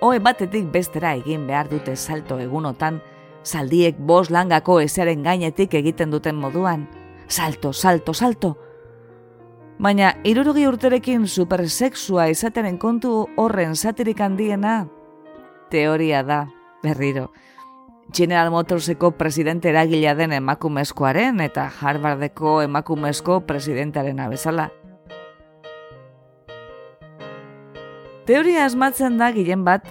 hoe 0.00 0.20
batetik 0.20 0.68
bestera 0.72 1.14
egin 1.16 1.46
behar 1.48 1.70
dute 1.70 1.96
salto 1.96 2.38
egunotan, 2.38 3.00
zaldiek 3.44 3.98
bos 3.98 4.30
langako 4.30 4.80
ezaren 4.80 5.22
gainetik 5.22 5.74
egiten 5.74 6.10
duten 6.10 6.36
moduan. 6.36 6.88
Salto, 7.28 7.72
salto, 7.72 8.14
salto! 8.14 8.56
Baina, 9.78 10.14
irurugi 10.24 10.66
urterekin 10.68 11.26
supersexua 11.26 12.28
izatenen 12.30 12.78
kontu 12.78 13.26
horren 13.36 13.74
satirik 13.74 14.20
handiena, 14.20 14.84
teoria 15.70 16.22
da, 16.22 16.44
berriro. 16.82 17.32
General 18.14 18.50
Motorseko 18.52 19.10
presidente 19.18 19.70
eragila 19.72 20.14
den 20.14 20.32
emakumezkoaren 20.36 21.40
eta 21.40 21.64
Harvardeko 21.80 22.60
emakumezko 22.62 23.40
presidentaren 23.48 24.20
abezala. 24.20 24.68
Teoria 28.28 28.64
asmatzen 28.64 29.18
da 29.18 29.32
gilen 29.32 29.64
bat, 29.64 29.88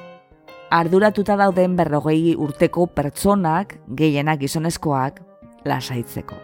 arduratuta 0.73 1.37
dauden 1.37 1.77
berrogei 1.77 2.33
urteko 2.35 2.87
pertsonak, 2.87 3.77
gehienak 3.93 4.41
gizonezkoak, 4.41 5.21
lasaitzeko 5.69 6.41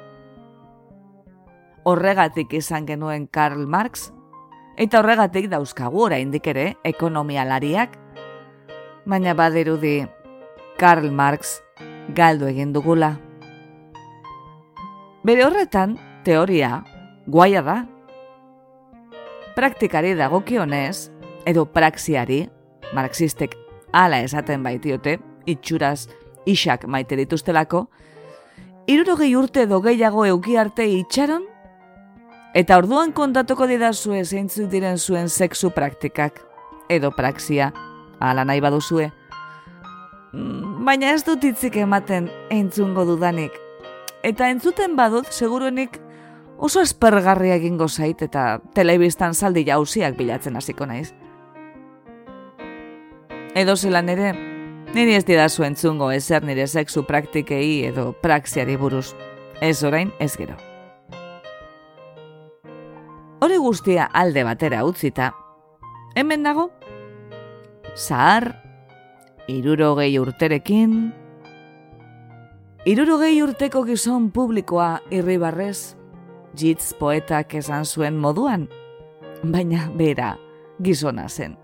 horregatik 1.90 2.54
izan 2.54 2.86
genuen 2.86 3.28
Karl 3.28 3.66
Marx, 3.68 4.10
eta 4.78 5.00
horregatik 5.02 5.50
dauzkagu 5.52 6.06
oraindik 6.10 6.48
ere 6.52 6.74
ekonomialariak, 6.88 7.96
baina 9.10 9.34
badirudi 9.34 10.04
Karl 10.80 11.12
Marx 11.12 11.60
galdu 12.16 12.50
egin 12.50 12.74
dugula. 12.76 13.16
Bere 15.26 15.44
horretan, 15.46 15.98
teoria, 16.24 16.84
guaia 17.28 17.62
da. 17.66 17.80
Praktikari 19.58 20.14
dagokionez, 20.16 21.10
edo 21.50 21.66
praxiari, 21.74 22.46
marxistek 22.96 23.58
ala 23.92 24.22
esaten 24.22 24.64
baitiote, 24.64 25.20
itxuraz 25.46 26.08
isak 26.46 26.86
maite 26.88 27.16
dituztelako, 27.16 27.88
irurogei 28.88 29.36
urte 29.36 29.64
edo 29.68 29.82
gehiago 29.82 30.26
euki 30.26 30.58
arte 30.58 30.88
itxaron, 30.88 31.46
Eta 32.58 32.80
orduan 32.82 33.12
kontatuko 33.14 33.68
didazue 33.70 34.24
zeintzuk 34.26 34.72
diren 34.72 34.98
zuen 34.98 35.28
sexu 35.30 35.70
praktikak, 35.70 36.40
edo 36.90 37.12
praxia, 37.14 37.70
ala 38.20 38.46
nahi 38.46 38.62
baduzue. 38.62 39.12
Mm, 40.34 40.86
baina 40.86 41.12
ez 41.14 41.22
dut 41.28 41.46
hitzik 41.46 41.78
ematen 41.78 42.30
entzungo 42.50 43.06
dudanik. 43.06 43.54
Eta 44.26 44.50
entzuten 44.50 44.96
badut, 44.98 45.30
seguruenik 45.30 46.00
oso 46.58 46.82
espergarria 46.82 47.60
egingo 47.62 47.88
zait 47.88 48.22
eta 48.26 48.60
telebistan 48.74 49.38
zaldi 49.38 49.64
jauziak 49.70 50.18
bilatzen 50.18 50.58
hasiko 50.58 50.90
naiz. 50.90 51.14
Edo 53.56 53.76
zelan 53.76 54.10
ere, 54.14 54.30
niri 54.94 55.16
ez 55.18 55.24
didazu 55.26 55.64
entzungo 55.66 56.12
ezer 56.14 56.44
nire 56.46 56.68
sexu 56.68 57.02
praktikei 57.08 57.86
edo 57.88 58.12
praxiari 58.22 58.76
buruz. 58.78 59.16
Ez 59.60 59.82
orain, 59.84 60.12
ez 60.20 60.36
gero. 60.38 60.56
Hori 63.42 63.58
guztia 63.58 64.06
alde 64.14 64.44
batera 64.46 64.84
utzita, 64.86 65.32
hemen 66.16 66.46
dago, 66.46 66.70
zahar, 67.96 68.52
irurogei 69.50 70.12
urterekin, 70.20 70.94
irurogei 72.86 73.42
urteko 73.44 73.82
gizon 73.88 74.30
publikoa 74.36 75.00
irribarrez, 75.10 75.96
jitz 76.54 76.94
poetak 77.00 77.58
esan 77.60 77.86
zuen 77.86 78.20
moduan, 78.20 78.70
baina 79.44 79.90
bera 79.98 80.36
gizona 80.80 81.28
zen. 81.28 81.59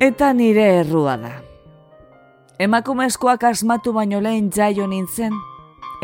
Eta 0.00 0.32
nire 0.32 0.64
errua 0.80 1.16
da. 1.16 1.32
Emakumezkoak 2.58 3.44
asmatu 3.44 3.92
baino 3.92 4.20
lehen 4.20 4.50
jaio 4.50 4.86
nintzen, 4.86 5.32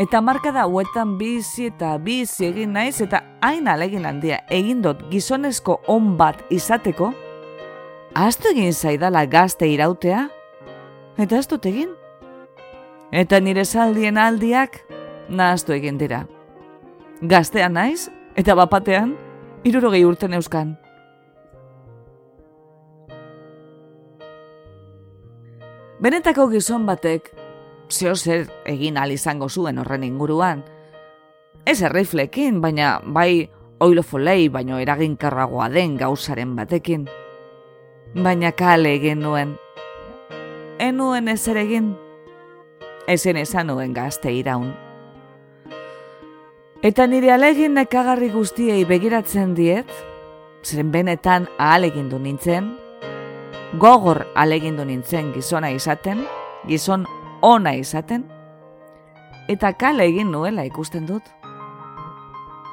Eta 0.01 0.17
marka 0.21 0.49
da 0.55 0.63
huetan 0.65 1.17
bizi 1.19 1.67
eta 1.67 1.91
bizi 2.01 2.47
egin 2.47 2.71
naiz 2.73 3.03
eta 3.03 3.19
hain 3.45 3.67
alegin 3.67 4.07
handia 4.09 4.39
egin 4.49 4.79
dut 4.81 5.03
gizonezko 5.11 5.81
on 5.91 6.15
bat 6.17 6.39
izateko, 6.49 7.11
Aztu 8.11 8.49
egin 8.51 8.73
zaidala 8.73 9.23
gazte 9.25 9.69
irautea? 9.71 10.25
Eta 11.15 11.37
ez 11.37 11.47
dut 11.47 11.63
egin? 11.65 11.93
Eta 13.11 13.39
nire 13.39 13.63
saldien 13.63 14.17
aldiak 14.19 14.81
nahaztu 15.29 15.71
egin 15.71 15.95
dira. 15.97 16.25
Gaztean 17.21 17.77
naiz 17.79 18.09
eta 18.35 18.55
bapatean 18.55 19.15
irurogei 19.63 20.03
urten 20.03 20.35
euskan. 20.35 20.75
Benetako 26.01 26.47
gizon 26.49 26.87
batek 26.89 27.27
zeo 27.93 28.15
zer 28.15 28.47
egin 28.65 28.95
al 28.97 29.11
izango 29.13 29.45
zuen 29.49 29.77
horren 29.77 30.01
inguruan. 30.01 30.63
Ez 31.61 31.83
erriflekin, 31.85 32.57
baina 32.61 32.95
bai 33.05 33.51
oilofolei 33.85 34.49
baino 34.49 34.79
eraginkarragoa 34.81 35.69
den 35.69 35.99
gauzaren 36.01 36.55
batekin. 36.57 37.05
Baina 38.17 38.49
kale 38.51 38.95
egin 38.97 39.21
nuen. 39.21 39.53
Enuen 40.81 41.27
ez 41.29 41.47
egin. 41.47 41.93
Ezen 43.05 43.37
esan 43.37 43.69
nuen 43.69 43.93
gazte 43.93 44.33
iraun. 44.33 44.73
Eta 46.81 47.05
nire 47.05 47.29
alegin 47.29 47.77
nekagarri 47.77 48.31
guztiei 48.33 48.85
begiratzen 48.89 49.53
diet, 49.53 49.89
zeren 50.65 50.89
benetan 50.91 51.45
ahalegindu 51.59 52.17
nintzen, 52.17 52.80
gogor 53.79 54.25
alegindu 54.35 54.85
nintzen 54.85 55.31
gizona 55.33 55.69
izaten, 55.71 56.25
gizon 56.67 57.05
ona 57.41 57.73
izaten, 57.79 58.25
eta 59.47 59.71
kale 59.73 60.05
egin 60.11 60.31
nuela 60.31 60.65
ikusten 60.67 61.07
dut. 61.07 61.23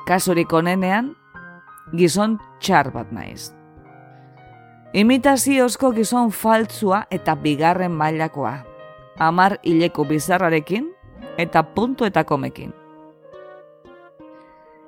Kasurik 0.08 0.52
onenean, 0.52 1.12
gizon 1.94 2.38
txar 2.60 2.90
bat 2.92 3.12
naiz. 3.12 3.52
Imitaziozko 4.96 5.92
gizon 5.92 6.32
faltzua 6.32 7.04
eta 7.12 7.36
bigarren 7.36 7.92
mailakoa, 7.92 8.54
amar 9.18 9.58
hileko 9.62 10.04
bizarrarekin 10.08 10.88
eta 11.38 11.62
puntu 11.62 12.08
eta 12.08 12.24
komekin. 12.24 12.72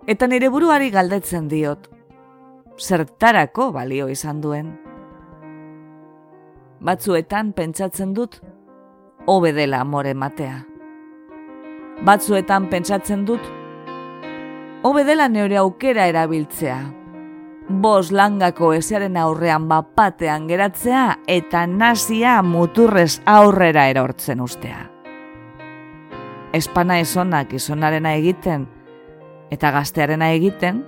Eta 0.08 0.26
nire 0.26 0.48
buruari 0.48 0.90
galdetzen 0.90 1.48
diot, 1.48 1.90
zertarako 2.80 3.70
balio 3.76 4.08
izan 4.08 4.40
duen. 4.40 4.89
Batzuetan 6.80 7.52
pentsatzen 7.52 8.14
dut, 8.16 8.40
hobe 9.26 9.52
dela 9.52 9.80
amore 9.84 10.14
matea. 10.14 10.62
Batzuetan 12.04 12.70
pentsatzen 12.72 13.26
dut, 13.28 13.40
Hobe 14.80 15.02
dela 15.04 15.26
neure 15.28 15.58
aukera 15.60 16.06
erabiltzea. 16.08 16.78
Bos 17.84 18.08
langako 18.16 18.70
ezearen 18.72 19.18
aurrean 19.20 19.66
bapatean 19.68 20.46
geratzea 20.48 21.18
eta 21.28 21.66
nazia 21.68 22.38
muturrez 22.40 23.20
aurrera 23.28 23.84
erortzen 23.92 24.40
ustea. 24.40 24.86
Espana 26.56 26.96
izonak 27.04 27.52
izonarena 27.52 28.14
egiten 28.16 28.64
eta 29.52 29.68
gaztearena 29.76 30.30
egiten, 30.32 30.80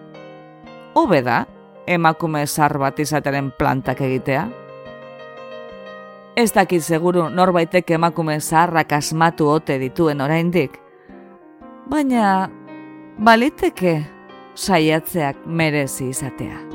hobe 0.96 1.20
da 1.20 1.44
emakume 1.84 2.46
zar 2.46 2.78
bat 2.80 2.98
izateren 2.98 3.52
plantak 3.58 4.00
egitea. 4.00 4.48
Ez 6.36 6.48
dakit 6.52 6.80
seguru 6.80 7.26
norbaitek 7.28 7.90
emakume 7.90 8.38
zaharrak 8.40 8.92
asmatu 8.96 9.50
ote 9.52 9.76
dituen 9.78 10.20
oraindik, 10.24 10.78
baina 11.92 12.48
baliteke 13.20 13.98
saiatzeak 14.54 15.44
merezi 15.46 16.08
izatea. 16.08 16.71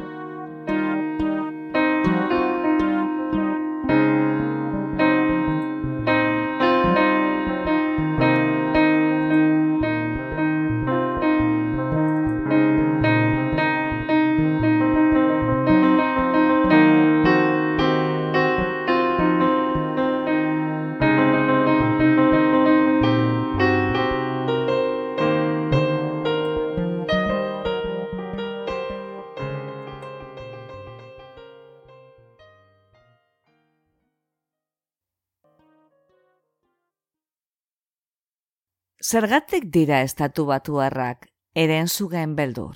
Zergatik 39.07 39.69
dira 39.71 40.01
estatu 40.03 40.43
batuarrak 40.49 41.29
eren 41.55 41.87
zugen 41.87 42.33
beldur. 42.35 42.75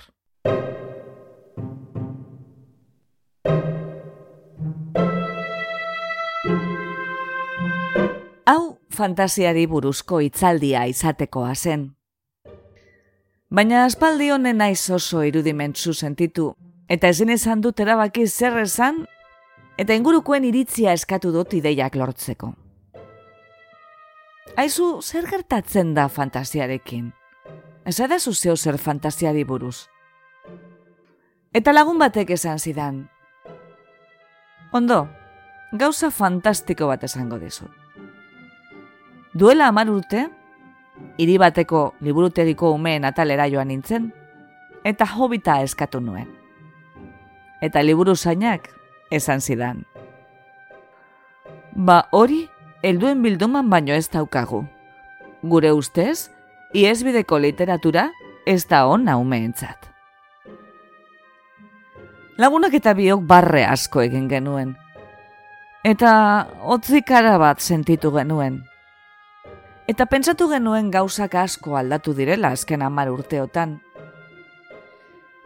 Hau 8.48 8.62
fantasiari 8.96 9.65
buruzko 9.74 10.22
hitzaldia 10.24 10.86
izatekoa 10.94 11.52
zen. 11.56 11.86
Baina 13.52 13.84
aspaldi 13.89 14.32
honen 14.32 14.63
naiz 14.63 14.88
oso 15.02 15.26
irudimentzu 15.28 15.91
sentitu, 15.91 16.54
eta 16.88 17.12
ezin 17.12 17.36
izan 17.36 17.60
dut 17.60 17.84
erabaki 17.84 18.24
zer 18.28 18.56
esan, 18.63 19.04
eta 19.76 20.00
ingurukoen 20.00 20.48
iritzia 20.48 20.96
eskatu 20.96 21.36
dut 21.36 21.60
ideiak 21.60 22.00
lortzeko. 22.00 22.56
Aizu, 24.60 25.00
zer 25.02 25.28
gertatzen 25.30 25.94
da 25.96 26.10
fantasiarekin? 26.12 27.12
Ez 27.88 27.96
da 27.98 28.20
zuzeo 28.20 28.58
zer 28.58 28.78
fantasiari 28.78 29.44
buruz. 29.48 29.88
Eta 31.54 31.72
lagun 31.74 31.98
batek 32.00 32.34
esan 32.36 32.60
zidan. 32.60 33.08
Ondo, 34.74 35.08
gauza 35.72 36.12
fantastiko 36.12 36.88
bat 36.88 37.04
esango 37.04 37.40
dizu. 37.40 37.68
Duela 39.34 39.68
amar 39.72 39.90
urte, 39.90 40.28
hiri 41.18 41.38
bateko 41.38 41.94
liburutegiko 42.02 42.72
umeen 42.76 43.06
atalera 43.08 43.48
joan 43.48 43.72
nintzen, 43.72 44.12
eta 44.84 45.08
hobita 45.16 45.62
eskatu 45.64 46.02
nuen. 46.04 46.28
Eta 47.62 47.84
liburu 47.84 48.16
zainak 48.16 48.68
esan 49.12 49.42
zidan. 49.42 49.86
Ba 51.76 52.08
hori 52.12 52.48
helduen 52.84 53.22
bilduman 53.22 53.70
baino 53.70 53.94
ez 53.94 54.10
daukagu. 54.10 54.65
Gure 55.41 55.72
ustez, 55.74 56.30
iesbideko 56.74 57.39
literatura 57.39 58.10
ez 58.46 58.65
da 58.67 58.86
hona 58.88 59.17
umeentzat. 59.17 59.89
Lagunak 62.41 62.74
eta 62.74 62.94
biok 62.98 63.22
barre 63.28 63.65
asko 63.67 64.02
egin 64.02 64.28
genuen. 64.30 64.74
Eta 65.86 66.12
otzikara 66.62 67.38
bat 67.41 67.62
sentitu 67.62 68.12
genuen. 68.15 68.62
Eta 69.89 70.06
pentsatu 70.06 70.48
genuen 70.50 70.91
gauzak 70.94 71.36
asko 71.36 71.76
aldatu 71.78 72.13
direla 72.17 72.54
azken 72.56 72.82
amar 72.82 73.12
urteotan. 73.12 73.80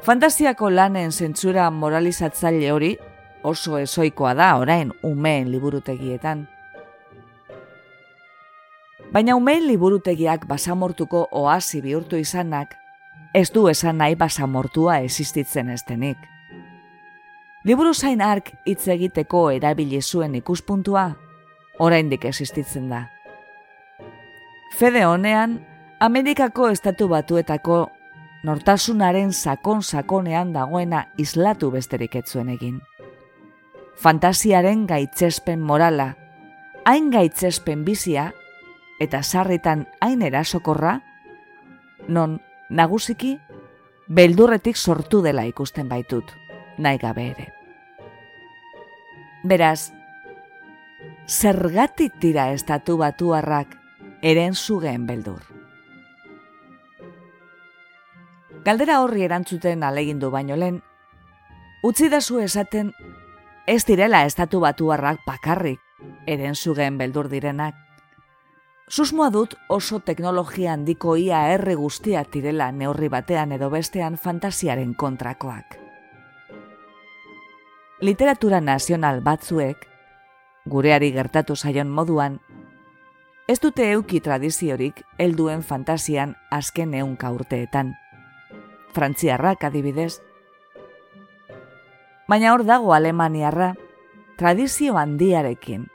Fantasiako 0.05 0.69
lanen 0.69 1.11
zentzura 1.11 1.69
moralizatzaile 1.71 2.71
hori 2.71 2.91
oso 3.43 3.79
ezoikoa 3.79 4.35
da 4.37 4.51
orain 4.59 4.91
umeen 5.03 5.49
liburutegietan. 5.51 6.45
Baina 9.15 9.37
umeen 9.39 9.63
liburutegiak 9.63 10.41
basamortuko 10.43 11.21
oasi 11.31 11.79
bihurtu 11.79 12.17
izanak, 12.19 12.73
ez 13.31 13.47
du 13.55 13.69
esan 13.71 14.01
nahi 14.01 14.17
basamortua 14.19 14.97
existitzen 15.07 15.69
estenik. 15.71 16.17
Liburu 17.63 17.93
zain 17.93 18.19
ark 18.21 18.51
hitz 18.67 18.89
egiteko 18.91 19.45
erabili 19.55 20.01
zuen 20.01 20.35
ikuspuntua, 20.35 21.05
oraindik 21.79 22.27
existitzen 22.27 22.91
da. 22.91 23.05
Fede 24.75 25.05
honean, 25.07 25.61
Amerikako 26.03 26.67
estatu 26.75 27.07
batuetako 27.07 27.81
nortasunaren 28.43 29.31
sakon-sakonean 29.31 30.51
dagoena 30.53 31.05
islatu 31.17 31.71
besterik 31.71 32.19
etzuen 32.19 32.51
egin. 32.51 32.81
Fantasiaren 33.95 34.83
gaitzespen 34.91 35.61
morala, 35.63 36.17
hain 36.83 37.13
gaitzespen 37.15 37.85
bizia, 37.87 38.33
eta 38.99 39.23
sarritan 39.23 39.87
hain 40.01 40.21
erasokorra, 40.21 41.01
non 42.07 42.39
nagusiki 42.69 43.37
beldurretik 44.07 44.77
sortu 44.77 45.21
dela 45.21 45.45
ikusten 45.45 45.89
baitut, 45.89 46.31
nahi 46.77 46.97
gabe 47.01 47.29
ere. 47.31 47.47
Beraz, 49.45 49.91
zergatik 51.27 52.19
tira 52.19 52.51
estatu 52.53 52.97
batuarrak 52.97 53.75
eren 54.21 54.55
zugeen 54.55 55.05
beldur. 55.05 55.41
Galdera 58.65 59.01
horri 59.03 59.25
erantzuten 59.25 59.83
alegindu 59.83 60.31
baino 60.33 60.55
lehen, 60.57 60.81
utzi 61.85 62.09
da 62.09 62.21
zu 62.21 62.39
esaten 62.41 62.93
ez 63.67 63.83
direla 63.85 64.23
estatu 64.25 64.59
batuarrak 64.63 65.21
bakarrik 65.25 65.79
eren 66.25 66.55
zugeen 66.55 66.97
beldur 66.97 67.29
direnak, 67.29 67.75
Susmoa 68.87 69.31
dut 69.33 69.55
oso 69.67 69.97
teknologia 69.99 70.73
handiko 70.73 71.15
ia 71.17 71.39
erre 71.49 71.73
guztia 71.75 72.21
direla 72.33 72.67
neurri 72.71 73.07
batean 73.09 73.55
edo 73.55 73.71
bestean 73.73 74.17
fantasiaren 74.21 74.93
kontrakoak. 74.93 75.79
Literatura 78.05 78.59
nazional 78.61 79.23
batzuek, 79.25 79.87
gureari 80.69 81.09
gertatu 81.15 81.55
zaion 81.55 81.89
moduan, 81.89 82.37
ez 83.49 83.57
dute 83.63 83.89
euki 83.95 84.21
tradiziorik 84.21 85.01
helduen 85.17 85.63
fantasian 85.63 86.35
azken 86.51 86.93
eunka 86.93 87.31
urteetan. 87.33 87.95
Frantziarrak 88.93 89.63
adibidez. 89.63 90.21
Baina 92.29 92.53
hor 92.53 92.67
dago 92.69 92.93
Alemaniarra, 92.93 93.73
tradizio 94.37 94.97
handiarekin, 94.97 95.87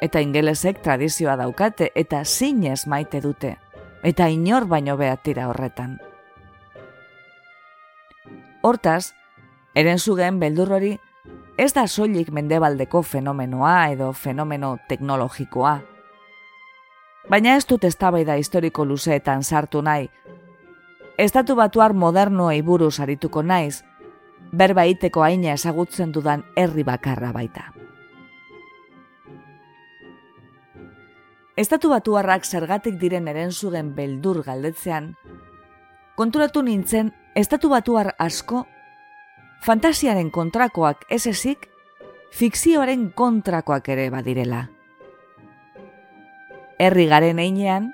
eta 0.00 0.20
ingelesek 0.20 0.80
tradizioa 0.82 1.36
daukate 1.36 1.90
eta 1.94 2.24
zinez 2.24 2.86
maite 2.86 3.20
dute, 3.20 3.56
eta 4.02 4.28
inor 4.28 4.66
baino 4.68 4.96
behatira 4.96 5.48
horretan. 5.48 5.98
Hortaz, 8.62 9.12
eren 9.74 9.98
zugeen 9.98 10.40
beldurrori, 10.40 10.98
ez 11.56 11.72
da 11.76 11.86
soilik 11.86 12.30
mendebaldeko 12.32 13.02
fenomenoa 13.02 13.88
edo 13.92 14.12
fenomeno 14.12 14.76
teknologikoa. 14.88 15.78
Baina 17.30 17.56
ez 17.56 17.66
dut 17.68 17.84
eztabaida 17.84 18.36
historiko 18.40 18.84
luzeetan 18.84 19.44
sartu 19.44 19.82
nahi. 19.82 20.08
Estatu 21.20 21.54
batuar 21.56 21.92
modernoei 21.92 22.62
buruz 22.62 22.98
arituko 23.00 23.42
naiz, 23.42 23.82
berbaiteko 24.52 25.22
aina 25.22 25.52
ezagutzen 25.52 26.12
dudan 26.12 26.44
herri 26.56 26.82
bakarra 26.82 27.32
baita. 27.32 27.79
Estatu 31.60 31.90
batuarrak 31.92 32.46
zergatik 32.48 32.94
diren 32.96 33.26
erenzugen 33.28 33.90
beldur 33.92 34.38
galdetzean, 34.46 35.10
konturatu 36.16 36.62
nintzen, 36.64 37.10
estatu 37.36 37.68
batuar 37.68 38.14
asko, 38.16 38.62
fantasiaren 39.66 40.30
kontrakoak 40.32 41.04
ez 41.12 41.26
ezik, 41.28 41.66
fikzioaren 42.32 43.10
kontrakoak 43.18 43.90
ere 43.92 44.08
badirela. 44.14 44.62
Herri 46.80 47.06
garen 47.12 47.44
einean, 47.44 47.90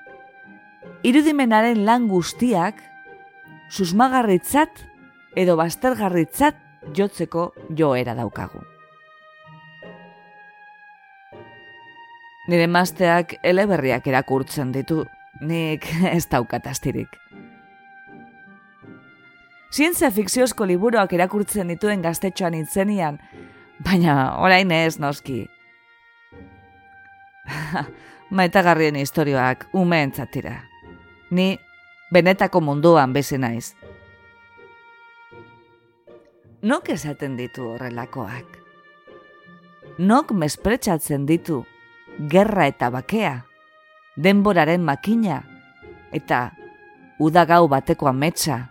irudimenaren 1.03 1.83
lan 1.83 2.07
guztiak, 2.07 2.79
susmagarritzat 3.67 4.79
edo 5.35 5.59
baztergarritzat 5.59 6.63
jotzeko 6.95 7.49
joera 7.75 8.15
daukagu. 8.15 8.63
Nire 12.47 12.67
mazteak 12.71 13.33
eleberriak 13.43 14.05
erakurtzen 14.07 14.71
ditu, 14.71 15.01
nik 15.43 15.87
ez 16.15 16.23
daukatastirik. 16.31 17.17
Zientzia 19.67 20.09
fikziozko 20.15 20.65
liburuak 20.65 21.11
erakurtzen 21.13 21.67
dituen 21.73 22.01
gaztetxoan 22.01 22.55
intzenian, 22.55 23.19
baina 23.83 24.37
orain 24.39 24.71
ez 24.71 24.95
noski. 24.99 25.41
Maetagarrien 28.37 28.95
historioak 28.95 29.67
umeentzatira. 29.75 30.55
Ni 31.31 31.57
benetako 32.11 32.61
munduan 32.63 33.13
bezi 33.13 33.37
naiz. 33.37 33.75
Nok 36.63 36.89
esaten 36.95 37.35
ditu 37.37 37.73
horrelakoak? 37.73 38.55
Nok 39.99 40.31
mespretsatzen 40.31 41.27
ditu 41.27 41.65
gerra 42.17 42.67
eta 42.67 42.89
bakea, 42.89 43.45
denboraren 44.15 44.83
makina, 44.83 45.43
eta 46.11 46.53
udagau 47.19 47.67
bateko 47.69 48.09
ametsa, 48.09 48.69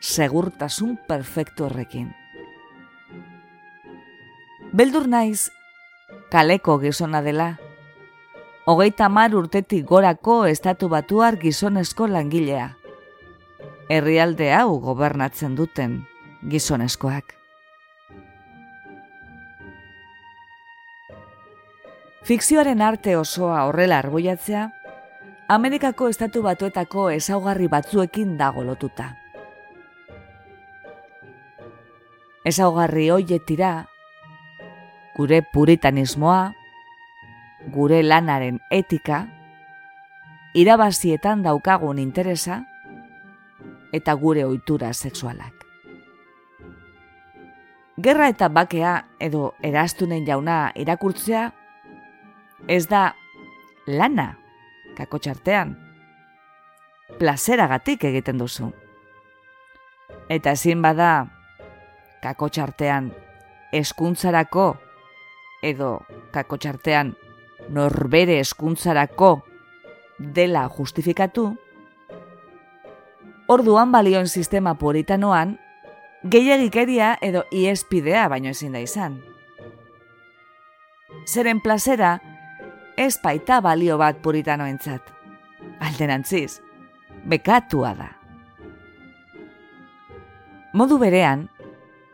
segurtasun 0.00 0.98
perfektu 1.08 1.68
horrekin. 1.68 2.10
Beldur 4.74 5.06
naiz, 5.06 5.50
kaleko 6.34 6.80
gizona 6.82 7.22
dela, 7.22 7.54
hogeita 8.66 9.08
mar 9.08 9.34
urtetik 9.38 9.86
gorako 9.86 10.44
estatu 10.50 10.88
batuar 10.88 11.38
gizonezko 11.38 12.08
langilea. 12.10 12.72
Herrialde 13.88 14.50
hau 14.56 14.80
gobernatzen 14.80 15.54
duten 15.54 16.00
gizonezkoak. 16.50 17.43
Fikzioaren 22.24 22.80
arte 22.80 23.16
osoa 23.20 23.66
horrela 23.68 23.98
arboiatzea, 24.00 24.70
Amerikako 25.52 26.06
estatu 26.08 26.40
batuetako 26.42 27.10
ezaugarri 27.12 27.66
batzuekin 27.68 28.38
dago 28.38 28.62
lotuta. 28.64 29.10
Ezaugarri 32.48 33.10
hoietira, 33.12 33.72
gure 35.18 35.42
puritanismoa, 35.52 36.54
gure 37.74 37.98
lanaren 38.02 38.56
etika, 38.72 39.18
irabazietan 40.54 41.42
daukagun 41.44 42.00
interesa, 42.00 42.62
eta 43.92 44.14
gure 44.14 44.46
ohitura 44.46 44.94
sexualak. 44.94 45.52
Gerra 48.00 48.30
eta 48.32 48.48
bakea 48.48 48.94
edo 49.20 49.52
erastunen 49.62 50.24
jauna 50.24 50.72
irakurtzea 50.74 51.44
ez 52.68 52.86
da 52.88 53.14
lana 53.86 54.34
kakotxartean. 54.96 55.76
Plazeragatik 57.18 58.04
egiten 58.04 58.38
duzu. 58.38 58.70
Eta 60.28 60.54
ezin 60.56 60.82
bada 60.82 61.26
kakotxartean 62.22 63.10
eskuntzarako 63.72 64.76
edo 65.62 65.98
kakotxartean 66.32 67.14
norbere 67.68 68.38
eskuntzarako 68.40 69.34
dela 70.18 70.68
justifikatu, 70.68 71.54
orduan 73.48 73.92
balioen 73.92 74.28
sistema 74.28 74.74
puritanoan 74.74 75.58
gehiagikeria 76.30 77.14
edo 77.20 77.44
iespidea 77.52 78.28
baino 78.28 78.52
ezin 78.54 78.72
da 78.72 78.80
izan. 78.80 79.18
Zeren 81.28 81.60
plazera, 81.60 82.18
ez 82.96 83.18
baita 83.22 83.60
balio 83.60 83.98
bat 83.98 84.20
puritanoentzat. 84.22 85.10
Alderantziz, 85.80 86.60
bekatua 87.26 87.94
da. 87.98 88.10
Modu 90.74 90.98
berean, 90.98 91.48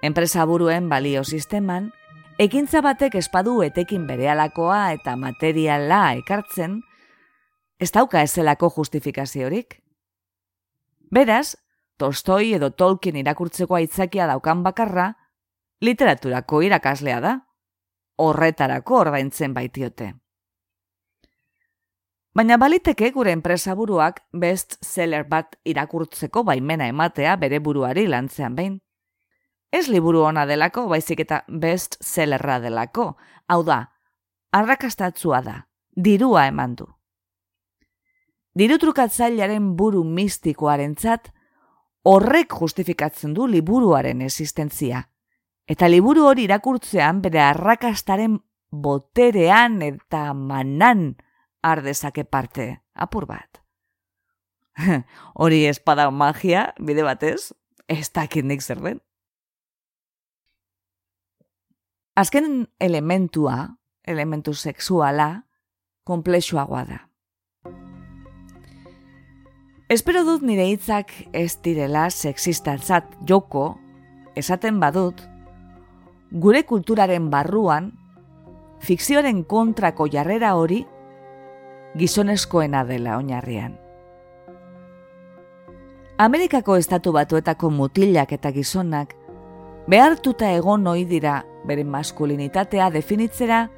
enpresa 0.02 0.44
buruen 0.44 0.88
balio 0.88 1.24
sisteman, 1.24 1.90
ekintza 2.38 2.82
batek 2.84 3.16
espadu 3.20 3.60
etekin 3.64 4.06
berealakoa 4.08 4.92
eta 4.96 5.16
materiala 5.16 6.02
ekartzen, 6.20 6.80
ez 7.80 7.90
dauka 7.92 8.22
ezelako 8.22 8.70
justifikaziorik. 8.76 9.80
Beraz, 11.10 11.56
Tolstoi 12.00 12.54
edo 12.56 12.70
Tolkien 12.70 13.16
irakurtzeko 13.20 13.76
aitzakia 13.76 14.26
daukan 14.30 14.62
bakarra, 14.64 15.10
literaturako 15.84 16.62
irakaslea 16.64 17.20
da, 17.20 17.34
horretarako 18.16 19.00
ordaintzen 19.04 19.52
baitiote. 19.56 20.14
Baina 22.30 22.56
baliteke 22.62 23.10
gure 23.10 23.32
enpresa 23.34 23.74
buruak 23.74 24.20
best 24.32 24.76
seller 24.86 25.24
bat 25.26 25.56
irakurtzeko 25.66 26.44
baimena 26.46 26.86
ematea 26.86 27.34
bere 27.36 27.58
buruari 27.58 28.06
lantzean 28.06 28.54
behin. 28.54 28.76
Ez 29.72 29.88
liburu 29.88 30.22
ona 30.22 30.44
delako, 30.46 30.86
baizik 30.88 31.24
eta 31.24 31.42
best 31.48 31.96
sellerra 32.02 32.60
delako. 32.62 33.16
Hau 33.48 33.62
da, 33.66 33.80
arrakastatzua 34.52 35.40
da, 35.42 35.56
dirua 35.94 36.46
eman 36.50 36.76
du. 36.78 36.86
Diru 38.54 38.78
trukatzailearen 38.82 39.74
buru 39.78 40.02
mistikoaren 40.04 40.94
zat, 40.98 41.32
horrek 42.02 42.54
justifikatzen 42.54 43.34
du 43.34 43.46
liburuaren 43.46 44.22
existentzia. 44.22 45.02
Eta 45.70 45.88
liburu 45.90 46.26
hori 46.26 46.46
irakurtzean 46.46 47.22
bere 47.22 47.42
arrakastaren 47.42 48.38
boterean 48.70 49.82
eta 49.82 50.32
manan, 50.34 51.14
ardezake 51.62 52.24
parte, 52.24 52.82
apur 52.94 53.26
bat. 53.26 53.60
Hori 55.40 55.64
espada 55.68 56.10
magia, 56.10 56.70
bide 56.78 57.04
batez, 57.04 57.52
ez 57.88 58.08
dakit 58.12 58.44
nik 58.44 58.62
zer 58.62 58.80
den. 58.80 59.00
Azken 62.16 62.68
elementua, 62.80 63.76
elementu 64.04 64.54
sexuala, 64.54 65.46
komplexuagoa 66.04 66.84
da. 66.84 66.98
Espero 69.90 70.22
dut 70.22 70.44
nire 70.46 70.68
hitzak 70.70 71.10
ez 71.34 71.56
direla 71.64 72.04
sexistatzat 72.10 73.16
joko, 73.26 73.72
esaten 74.38 74.78
badut, 74.78 75.18
gure 76.30 76.62
kulturaren 76.62 77.26
barruan, 77.30 77.90
fikzioaren 78.86 79.42
kontrako 79.50 80.06
jarrera 80.12 80.54
hori 80.54 80.84
gizonezkoena 81.98 82.84
dela 82.86 83.16
oinarrian. 83.16 83.78
Amerikako 86.18 86.76
estatu 86.76 87.12
batuetako 87.12 87.70
mutilak 87.70 88.32
eta 88.32 88.52
gizonak 88.52 89.14
behartuta 89.88 90.50
egon 90.52 90.86
ohi 90.86 91.06
dira 91.08 91.40
bere 91.66 91.84
maskulinitatea 91.84 92.90
definitzera 92.90 93.68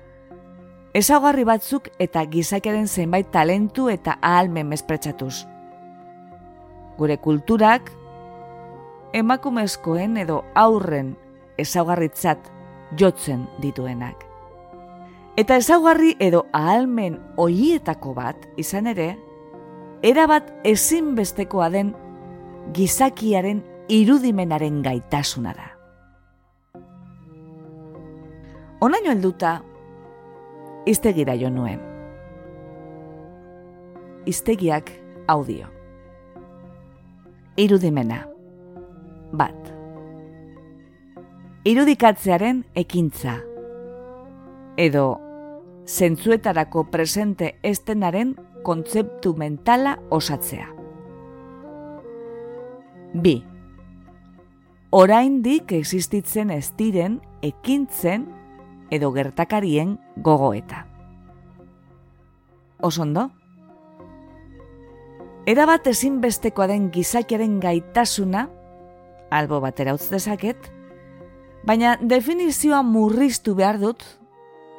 ezaugarri 0.95 1.45
batzuk 1.45 1.89
eta 1.99 2.25
gizakeren 2.27 2.89
zenbait 2.89 3.31
talentu 3.33 3.89
eta 3.89 4.19
ahalmen 4.21 4.69
mespretsatuz. 4.69 5.47
Gure 6.99 7.17
kulturak 7.17 7.93
emakumezkoen 9.15 10.19
edo 10.25 10.43
aurren 10.55 11.15
ezaugarritzat 11.59 12.51
jotzen 12.99 13.47
dituenak. 13.63 14.32
Eta 15.37 15.57
ezaugarri 15.57 16.13
edo 16.21 16.43
ahalmen 16.53 17.15
oietako 17.41 18.13
bat, 18.13 18.37
izan 18.61 18.91
ere, 18.91 19.15
erabat 20.05 20.51
ezinbestekoa 20.69 21.71
den 21.73 21.95
gizakiaren 22.77 23.63
irudimenaren 23.89 24.83
gaitasuna 24.85 25.55
da. 25.57 25.69
Onaino 28.85 29.13
helduta, 29.15 29.55
iztegira 30.85 31.37
jo 31.41 31.49
nuen. 31.55 31.81
Iztegiak 34.29 34.91
audio. 35.33 35.71
Irudimena. 37.57 38.21
Bat. 39.33 39.73
Irudikatzearen 41.65 42.61
ekintza 42.77 43.39
edo 44.77 45.21
zentzuetarako 45.87 46.85
presente 46.91 47.57
estenaren 47.63 48.37
kontzeptu 48.63 49.35
mentala 49.37 49.99
osatzea. 50.11 50.69
Bi. 53.15 53.43
Oraindik 54.93 55.73
existitzen 55.73 56.51
ez 56.51 56.73
diren 56.77 57.21
ekintzen 57.43 58.27
edo 58.93 59.11
gertakarien 59.13 59.99
gogoeta. 60.17 60.87
Osondo? 62.83 63.31
Erabat 65.47 65.87
ezinbestekoa 65.91 66.69
den 66.71 66.91
gizakiaren 66.95 67.59
gaitasuna, 67.61 68.47
albo 69.33 69.61
batera 69.65 69.95
utz 69.97 70.07
dezaket, 70.13 70.69
baina 71.67 71.97
definizioa 71.99 72.83
murriztu 72.87 73.57
behar 73.59 73.81
dut, 73.81 74.05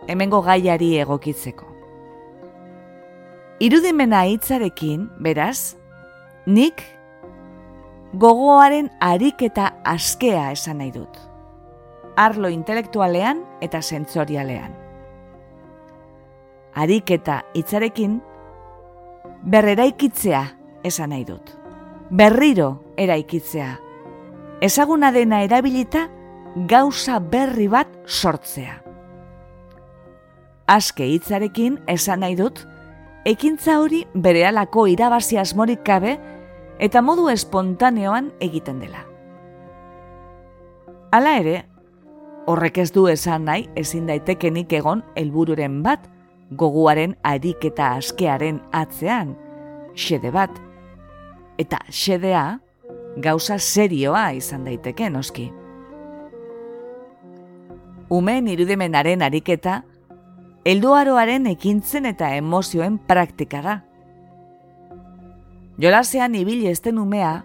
hemengo 0.07 0.41
gaiari 0.41 0.97
egokitzeko. 1.01 1.69
Irudimena 3.63 4.23
hitzarekin, 4.27 5.07
beraz, 5.23 5.75
nik 6.45 6.81
gogoaren 8.13 8.89
ariketa 9.01 9.69
askea 9.85 10.51
esan 10.51 10.81
nahi 10.81 10.91
dut. 10.91 11.17
Arlo 12.19 12.49
intelektualean 12.51 13.41
eta 13.61 13.81
sentzorialean. 13.81 14.75
Ariketa 16.75 17.39
hitzarekin 17.55 18.19
berreraikitzea 19.49 20.43
esan 20.83 21.13
nahi 21.13 21.25
dut. 21.25 21.55
Berriro 22.11 22.69
eraikitzea. 22.97 23.71
Ezaguna 24.61 25.11
dena 25.11 25.41
erabilita 25.43 26.07
gauza 26.69 27.19
berri 27.19 27.67
bat 27.67 27.89
sortzea. 28.05 28.82
Aske 30.67 31.05
hitzarekin 31.05 31.77
esan 31.91 32.21
nahi 32.23 32.37
dut, 32.39 32.61
ekintza 33.25 33.79
hori 33.81 34.03
berehalako 34.15 34.85
irabazi 34.87 35.37
asmorik 35.37 35.83
kabe 35.83 36.15
eta 36.79 37.01
modu 37.01 37.27
espontaneoan 37.29 38.31
egiten 38.41 38.79
dela. 38.79 39.03
Hala 41.13 41.35
ere, 41.39 41.57
horrek 42.47 42.79
ez 42.81 42.89
du 42.91 43.05
esan 43.11 43.45
nahi 43.45 43.67
ezin 43.75 44.07
daitekenik 44.07 44.71
egon 44.79 45.03
helbururen 45.15 45.81
bat 45.83 46.07
goguaren 46.57 47.15
ariketa 47.23 47.93
askearen 47.99 48.61
atzean, 48.71 49.35
xede 49.95 50.31
bat, 50.31 50.51
eta 51.59 51.79
xedea 51.89 52.45
gauza 53.21 53.59
serioa 53.59 54.31
izan 54.33 54.65
daiteke 54.65 55.09
noski. 55.09 55.51
Umen 58.13 58.47
irudimenaren 58.47 59.21
ariketa, 59.25 59.81
helduaroaren 60.65 61.47
ekintzen 61.51 62.05
eta 62.07 62.29
emozioen 62.37 62.97
praktika 62.97 63.61
da. 63.63 63.79
Jolasean 65.81 66.35
ibili 66.35 66.69
esten 66.69 66.99
umea, 67.01 67.41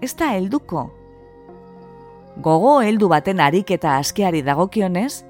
ez 0.00 0.14
da 0.16 0.30
helduko. 0.36 0.86
Gogo 2.40 2.78
heldu 2.80 3.10
baten 3.10 3.40
ariketa 3.44 3.96
askeari 3.98 4.40
dagokionez, 4.46 5.24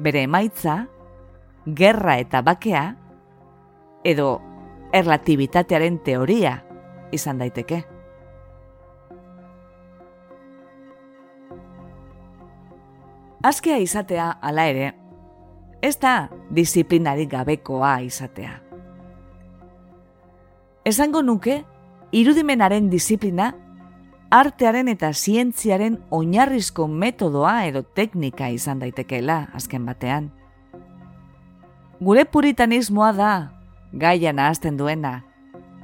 bere 0.00 0.22
emaitza, 0.24 0.86
gerra 1.66 2.16
eta 2.22 2.40
bakea, 2.46 2.84
edo 4.04 4.38
erlatibitatearen 4.96 5.98
teoria 6.06 6.54
izan 7.12 7.42
daiteke. 7.42 7.82
Askea 13.44 13.76
izatea 13.80 14.30
hala 14.40 14.66
ere, 14.68 14.88
ez 15.82 15.96
da 16.00 16.28
disiplinarik 16.54 17.30
gabekoa 17.30 17.98
izatea. 18.04 18.60
Esango 20.84 21.22
nuke, 21.22 21.62
irudimenaren 22.12 22.88
disiplina, 22.90 23.52
artearen 24.30 24.88
eta 24.88 25.12
zientziaren 25.12 25.98
oinarrizko 26.10 26.86
metodoa 26.88 27.64
edo 27.66 27.82
teknika 27.82 28.48
izan 28.48 28.80
daitekeela 28.80 29.48
azken 29.54 29.86
batean. 29.86 30.30
Gure 32.00 32.24
puritanismoa 32.24 33.10
da, 33.12 33.32
gaia 33.92 34.32
nahazten 34.32 34.78
duena, 34.78 35.20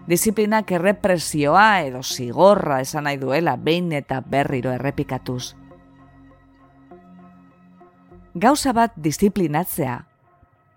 disiplinak 0.08 0.70
errepresioa 0.72 1.82
edo 1.84 2.02
zigorra 2.02 2.80
esan 2.80 3.04
nahi 3.04 3.18
duela 3.20 3.56
behin 3.56 3.92
eta 3.92 4.22
berriro 4.22 4.72
errepikatuz. 4.72 5.56
Gauza 8.36 8.74
bat 8.76 8.92
disiplinatzea, 9.00 9.94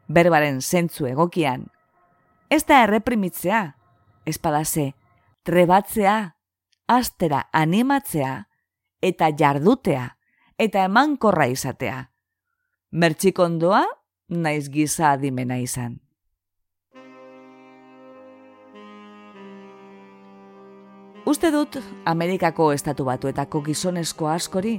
berbaren 0.08 0.62
zentzu 0.64 1.10
egokian, 1.10 1.66
ez 2.48 2.62
da 2.64 2.78
erreprimitzea, 2.86 3.58
espadase, 4.32 4.86
trebatzea, 5.44 6.14
astera 6.88 7.42
animatzea, 7.52 8.30
eta 9.04 9.28
jardutea, 9.42 10.06
eta 10.56 10.86
emankorra 10.88 11.50
izatea. 11.52 11.98
Mertxikondoa, 12.96 13.82
naiz 14.30 14.70
giza 14.72 15.10
adimena 15.18 15.58
izan. 15.60 15.98
Uste 21.28 21.52
dut 21.52 21.76
Amerikako 22.08 22.70
estatu 22.78 23.04
batuetako 23.12 23.66
gizonezko 23.68 24.32
askori 24.32 24.78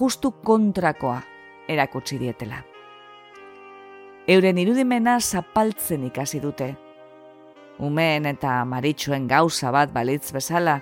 justu 0.00 0.32
kontrakoa 0.48 1.20
erakutsi 1.70 2.18
dietela. 2.18 2.64
Euren 4.30 4.58
irudimena 4.58 5.18
zapaltzen 5.20 6.04
ikasi 6.10 6.40
dute, 6.42 6.74
umeen 7.80 8.26
eta 8.28 8.60
maritxuen 8.68 9.26
gauza 9.30 9.72
bat 9.74 9.92
balitz 9.94 10.32
bezala, 10.34 10.80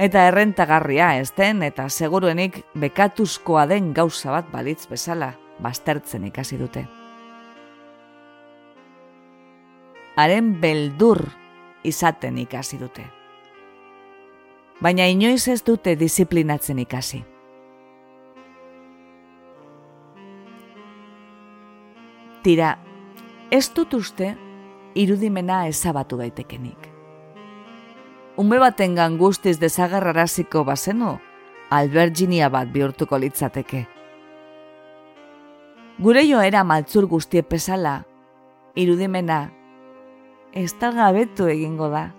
eta 0.00 0.24
errentagarria 0.30 1.12
ez 1.20 1.30
den 1.36 1.62
eta 1.66 1.88
seguruenik 1.88 2.62
bekatuzkoa 2.74 3.66
den 3.70 3.92
gauza 3.94 4.32
bat 4.32 4.48
balitz 4.52 4.86
bezala, 4.88 5.34
baztertzen 5.60 6.24
ikasi 6.30 6.58
dute. 6.58 6.86
Haren 10.16 10.54
beldur 10.60 11.22
izaten 11.84 12.38
ikasi 12.38 12.78
dute. 12.80 13.04
Baina 14.80 15.06
inoiz 15.08 15.46
ez 15.48 15.60
dute 15.64 15.94
disiplinatzen 15.96 16.78
ikasi. 16.80 17.22
Tira, 22.40 22.78
ez 23.52 23.66
dut 23.76 23.92
uste 23.92 24.30
irudimena 24.96 25.66
ezabatu 25.68 26.16
daitekenik. 26.16 26.86
Ume 28.40 28.58
baten 28.58 28.96
guztiz 29.18 29.58
dezagarraraziko 29.60 30.64
bazenu, 30.64 31.18
alberginia 31.68 32.48
bat 32.48 32.72
bihurtuko 32.72 33.18
litzateke. 33.18 33.86
Gure 36.00 36.24
joera 36.24 36.64
maltzur 36.64 37.04
guztie 37.06 37.42
pesala, 37.42 38.04
irudimena, 38.74 39.50
ez 40.54 40.72
gabetu 40.80 41.46
egingo 41.46 41.90
da. 41.90 42.10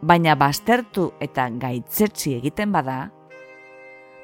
Baina 0.00 0.34
baztertu 0.34 1.12
eta 1.20 1.50
gaitzetsi 1.50 2.34
egiten 2.34 2.72
bada, 2.72 3.10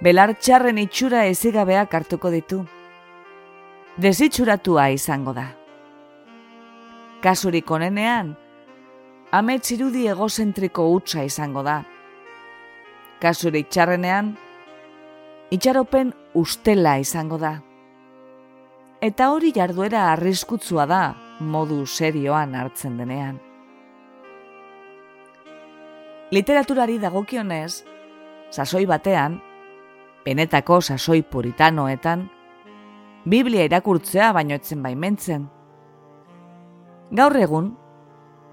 belar 0.01 0.33
txarren 0.41 0.79
itxura 0.79 1.27
ezigabeak 1.27 1.93
hartuko 1.93 2.31
ditu 2.31 2.65
desitxuratua 3.97 4.89
izango 4.91 5.35
da. 5.37 5.51
Kasurik 7.23 7.69
onenean, 7.71 8.33
amets 9.31 9.69
irudi 9.75 10.07
egozentriko 10.09 10.87
utza 10.95 11.27
izango 11.29 11.63
da. 11.63 11.83
Kasurik 13.21 13.69
txarrenean, 13.69 14.33
itxaropen 15.53 16.15
ustela 16.35 16.97
izango 16.99 17.37
da. 17.39 17.59
Eta 19.03 19.29
hori 19.35 19.53
jarduera 19.53 20.09
arriskutzua 20.15 20.87
da 20.87 21.05
modu 21.39 21.85
serioan 21.87 22.55
hartzen 22.55 22.97
denean. 22.97 23.39
Literaturari 26.33 26.97
dagokionez, 26.99 27.83
sasoi 28.51 28.87
batean, 28.89 29.37
benetako 30.25 30.81
sasoi 30.81 31.21
puritanoetan, 31.23 32.31
Biblia 33.25 33.63
irakurtzea 33.69 34.33
baino 34.35 34.57
etzen 34.59 34.81
baimentzen. 34.83 35.45
Gaur 37.15 37.37
egun, 37.39 37.69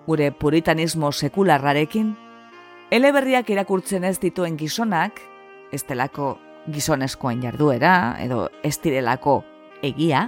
gure 0.05 0.29
puritanismo 0.31 1.09
sekularrarekin, 1.11 2.11
eleberriak 2.93 3.49
irakurtzen 3.49 4.05
ez 4.05 4.19
dituen 4.21 4.59
gizonak, 4.59 5.21
ez 5.73 5.81
delako 5.89 6.35
gizonezkoen 6.69 7.41
jarduera, 7.41 7.93
edo 8.21 8.43
ez 8.61 8.75
direlako 8.83 9.39
egia, 9.81 10.27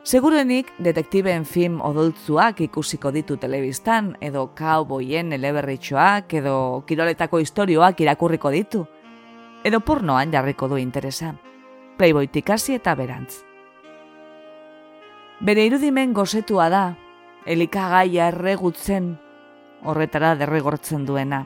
segurenik 0.00 0.72
detektiben 0.80 1.44
film 1.44 1.82
odoltzuak 1.84 2.64
ikusiko 2.70 3.12
ditu 3.12 3.36
telebistan, 3.36 4.14
edo 4.24 4.46
kauboien 4.56 5.36
eleberritxoak, 5.36 6.32
edo 6.40 6.56
kiroletako 6.88 7.44
istorioak 7.44 8.00
irakurriko 8.00 8.56
ditu, 8.56 8.86
edo 9.64 9.84
pornoan 9.84 10.32
jarriko 10.32 10.72
du 10.72 10.80
interesa. 10.80 11.34
Playboytik 12.00 12.48
hasi 12.48 12.78
eta 12.78 12.94
berantz. 12.96 13.42
Bere 15.44 15.66
irudimen 15.68 16.14
gozetua 16.16 16.70
da, 16.72 16.84
elikagaia 17.44 18.30
erregutzen, 18.32 19.10
horretara 19.84 20.30
derregortzen 20.40 21.04
duena. 21.04 21.42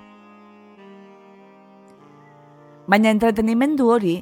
Baina 2.86 3.10
entretenimendu 3.10 3.90
hori, 3.90 4.14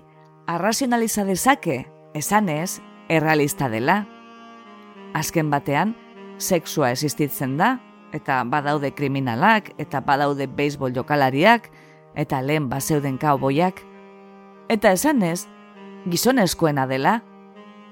arrazionaliza 0.48 1.28
dezake, 1.28 1.78
esanez, 2.16 2.80
errealista 3.12 3.68
dela. 3.68 4.06
Azken 5.12 5.52
batean, 5.52 5.96
sexua 6.38 6.94
existitzen 6.96 7.58
da, 7.60 7.74
eta 8.16 8.40
badaude 8.48 8.94
kriminalak, 8.96 9.74
eta 9.76 10.00
badaude 10.00 10.48
beisbol 10.48 10.96
jokalariak, 10.96 11.68
eta 12.16 12.40
lehen 12.40 12.72
baseuden 12.72 13.20
kauboiak. 13.20 13.84
Eta 14.72 14.96
esan 14.96 15.20
ez, 15.28 15.42
gizonezkoena 16.08 16.86
dela, 16.86 17.20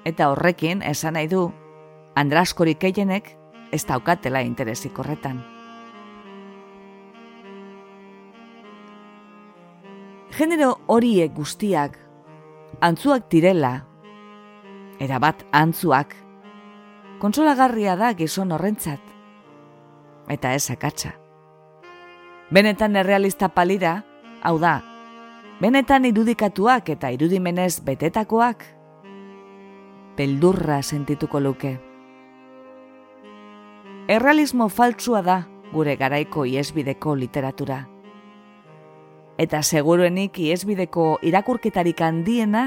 eta 0.05 0.31
horrekin 0.33 0.83
esan 0.83 1.15
nahi 1.15 1.29
du, 1.31 1.51
andraskorik 2.19 2.85
eienek 2.85 3.37
ez 3.73 3.85
daukatela 3.87 4.43
interesik 4.43 4.99
horretan. 4.99 5.43
Genero 10.35 10.79
horiek 10.89 11.33
guztiak, 11.37 11.99
antzuak 12.81 13.29
direla, 13.31 13.75
erabat 15.01 15.45
antzuak, 15.53 16.15
kontsolagarria 17.21 17.97
da 18.01 18.15
gizon 18.17 18.53
horrentzat, 18.57 19.03
eta 20.33 20.55
ez 20.57 20.71
akatsa. 20.73 21.13
Benetan 22.51 22.97
errealista 22.97 23.51
palira, 23.53 24.01
hau 24.43 24.57
da, 24.59 24.79
benetan 25.61 26.07
irudikatuak 26.09 26.89
eta 26.95 27.11
irudimenez 27.13 27.81
betetakoak, 27.85 28.65
beldurra 30.17 30.81
sentituko 30.83 31.41
luke. 31.41 31.77
Errealismo 34.11 34.69
faltsua 34.69 35.23
da 35.23 35.39
gure 35.73 35.97
garaiko 35.97 36.45
iesbideko 36.49 37.15
literatura. 37.15 37.85
Eta 39.39 39.63
seguruenik 39.63 40.39
iesbideko 40.43 41.19
irakurketarik 41.23 42.01
handiena, 42.03 42.65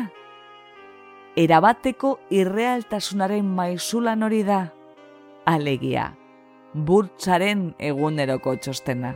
erabateko 1.35 2.17
irrealtasunaren 2.29 3.45
maizulan 3.45 4.23
hori 4.23 4.43
da, 4.47 4.67
alegia 5.45 6.13
burtsaren 6.73 7.73
eguneroko 7.77 8.55
txostena. 8.57 9.13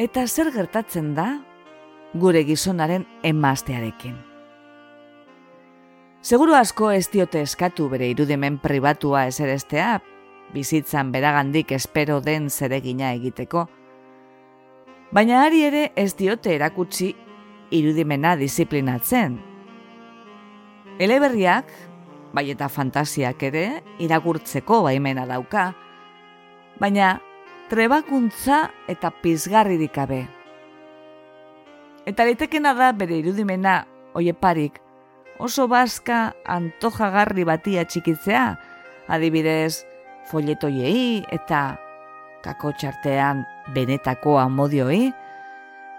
Eta 0.00 0.24
zer 0.26 0.48
gertatzen 0.54 1.10
da 1.12 1.26
gure 2.16 2.40
gizonaren 2.48 3.04
emaztearekin. 3.28 4.14
Seguru 6.22 6.54
asko 6.56 6.88
ez 6.94 7.10
diote 7.12 7.42
eskatu 7.44 7.90
bere 7.92 8.08
irudimen 8.08 8.56
pribatua 8.62 9.26
eserestea, 9.28 9.98
bizitzan 10.54 11.10
beragandik 11.12 11.74
espero 11.76 12.20
den 12.24 12.48
zeregina 12.48 13.10
egiteko, 13.12 13.66
baina 15.12 15.42
ari 15.44 15.60
ere 15.66 15.82
ez 15.96 16.14
diote 16.16 16.54
erakutsi 16.54 17.10
irudimena 17.70 18.32
disiplinatzen. 18.36 19.36
Eleberriak, 21.00 21.68
bai 22.32 22.46
eta 22.54 22.70
fantasiak 22.72 23.42
ere, 23.44 23.66
irakurtzeko 24.00 24.82
baimena 24.86 25.26
dauka, 25.28 25.72
baina 26.80 27.18
trebakuntza 27.70 28.70
eta 28.88 29.10
pizgarririk 29.22 29.98
abe. 29.98 30.22
Eta 32.06 32.26
litekena 32.26 32.74
da 32.74 32.90
bere 32.96 33.20
irudimena, 33.20 33.84
oieparik, 34.18 34.80
oso 35.38 35.68
baska 35.70 36.32
antojagarri 36.46 37.44
batia 37.46 37.84
txikitzea, 37.86 38.44
adibidez, 39.08 39.84
folletoiei 40.30 41.22
eta 41.30 41.62
kakotxartean 42.42 43.44
benetako 43.74 44.36
amodioi, 44.42 45.12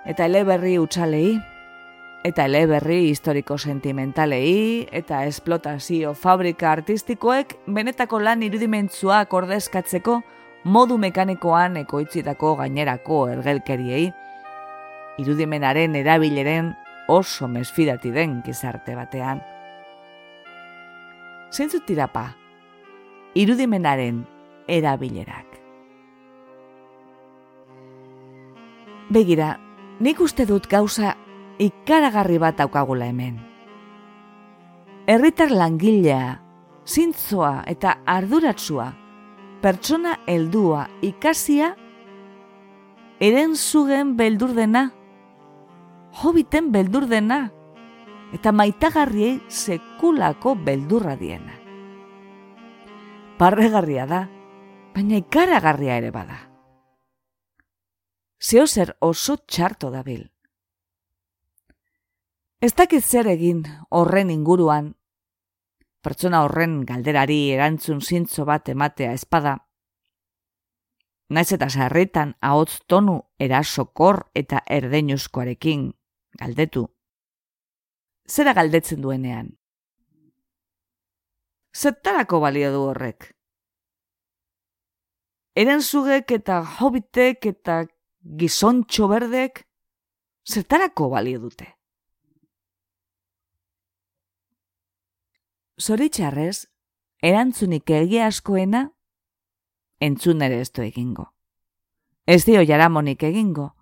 eta 0.07 0.27
eleberri 0.27 0.75
utxalei, 0.79 1.37
eta 2.23 2.45
eleberri 2.47 3.09
historiko 3.09 3.57
sentimentalei 3.57 4.87
eta 4.91 5.23
esplotazio 5.27 6.13
fabrika 6.15 6.71
artistikoek 6.71 7.57
benetako 7.67 8.21
lan 8.23 8.43
irudimentzuak 8.47 9.33
ordezkatzeko 9.33 10.21
modu 10.63 10.97
mekanikoan 10.97 11.77
ekoitzitako 11.83 12.55
gainerako 12.61 13.27
ergelkeriei, 13.35 14.05
irudimenaren 15.19 15.95
erabileren 15.99 16.71
oso 17.07 17.47
mesfidati 17.47 18.11
den 18.11 18.41
gizarte 18.45 18.95
batean. 18.95 19.41
Zentzut 21.51 21.85
tirapa, 21.85 22.31
irudimenaren 23.35 24.23
erabilerak. 24.67 25.59
Begira, 29.13 29.59
nik 29.99 30.21
uste 30.23 30.47
dut 30.49 30.65
gauza 30.71 31.13
ikaragarri 31.61 32.39
bat 32.41 32.57
daukagula 32.57 33.05
hemen. 33.11 33.35
Herritar 35.05 35.51
langilea, 35.51 36.39
zintzoa 36.87 37.65
eta 37.69 37.99
arduratsua, 38.07 39.02
pertsona 39.63 40.17
heldua 40.27 40.89
ikasia, 40.99 41.69
eren 43.23 43.55
zugen 43.55 44.17
beldur 44.19 44.51
dena, 44.57 44.89
hobiten 46.19 46.71
beldur 46.73 47.05
dena, 47.07 47.45
eta 48.35 48.51
maitagarriei 48.51 49.37
sekulako 49.47 50.57
beldurra 50.65 51.15
diena. 51.15 51.55
Parregarria 53.39 54.07
da, 54.09 54.19
baina 54.95 55.21
ikaragarria 55.21 55.95
ere 56.01 56.11
bada. 56.11 56.41
Zeo 58.43 58.65
zer 58.67 58.97
oso 58.99 59.37
txarto 59.47 59.93
dabil. 59.93 60.25
Ez 62.59 62.73
dakit 62.75 63.03
zer 63.03 63.31
egin 63.31 63.63
horren 63.89 64.29
inguruan, 64.31 64.91
pertsona 66.03 66.43
horren 66.43 66.81
galderari 66.85 67.39
erantzun 67.55 68.01
zintzo 68.01 68.45
bat 68.45 68.69
ematea 68.69 69.13
espada. 69.17 69.55
Naiz 71.33 71.49
eta 71.55 71.69
sarritan 71.69 72.35
ahotz 72.41 72.83
tonu 72.87 73.15
erasokor 73.39 74.25
eta 74.35 74.61
erdeinuzkoarekin 74.77 75.87
galdetu. 76.39 76.85
Zera 78.29 78.53
galdetzen 78.53 79.01
duenean? 79.01 79.53
Zertarako 81.73 82.39
balio 82.43 82.71
du 82.73 82.83
horrek? 82.91 83.31
Erenzugek 85.55 86.31
eta 86.37 86.59
hobitek 86.79 87.45
eta 87.49 87.83
gizontxo 88.39 89.07
berdek 89.07 89.63
zertarako 90.49 91.09
balio 91.09 91.39
dute? 91.39 91.67
Zoritxarrez, 95.81 96.67
erantzunik 97.23 97.89
egia 97.89 98.27
askoena, 98.27 98.91
entzun 99.99 100.41
ere 100.41 100.59
ez 100.61 100.69
egingo. 100.77 101.33
Ez 102.27 102.45
dio 102.45 102.61
jaramonik 102.61 103.23
egingo. 103.23 103.73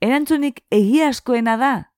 Erantzunik 0.00 0.64
egia 0.70 1.08
askoena 1.08 1.56
da, 1.56 1.92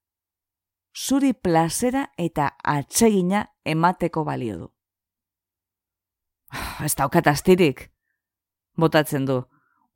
zuri 0.95 1.33
plazera 1.33 2.11
eta 2.17 2.51
atsegina 2.63 3.45
emateko 3.65 4.23
balio 4.23 4.57
du. 4.57 4.71
Ez 6.85 6.95
daukat 6.95 7.27
astirik, 7.27 7.91
botatzen 8.77 9.25
du, 9.25 9.41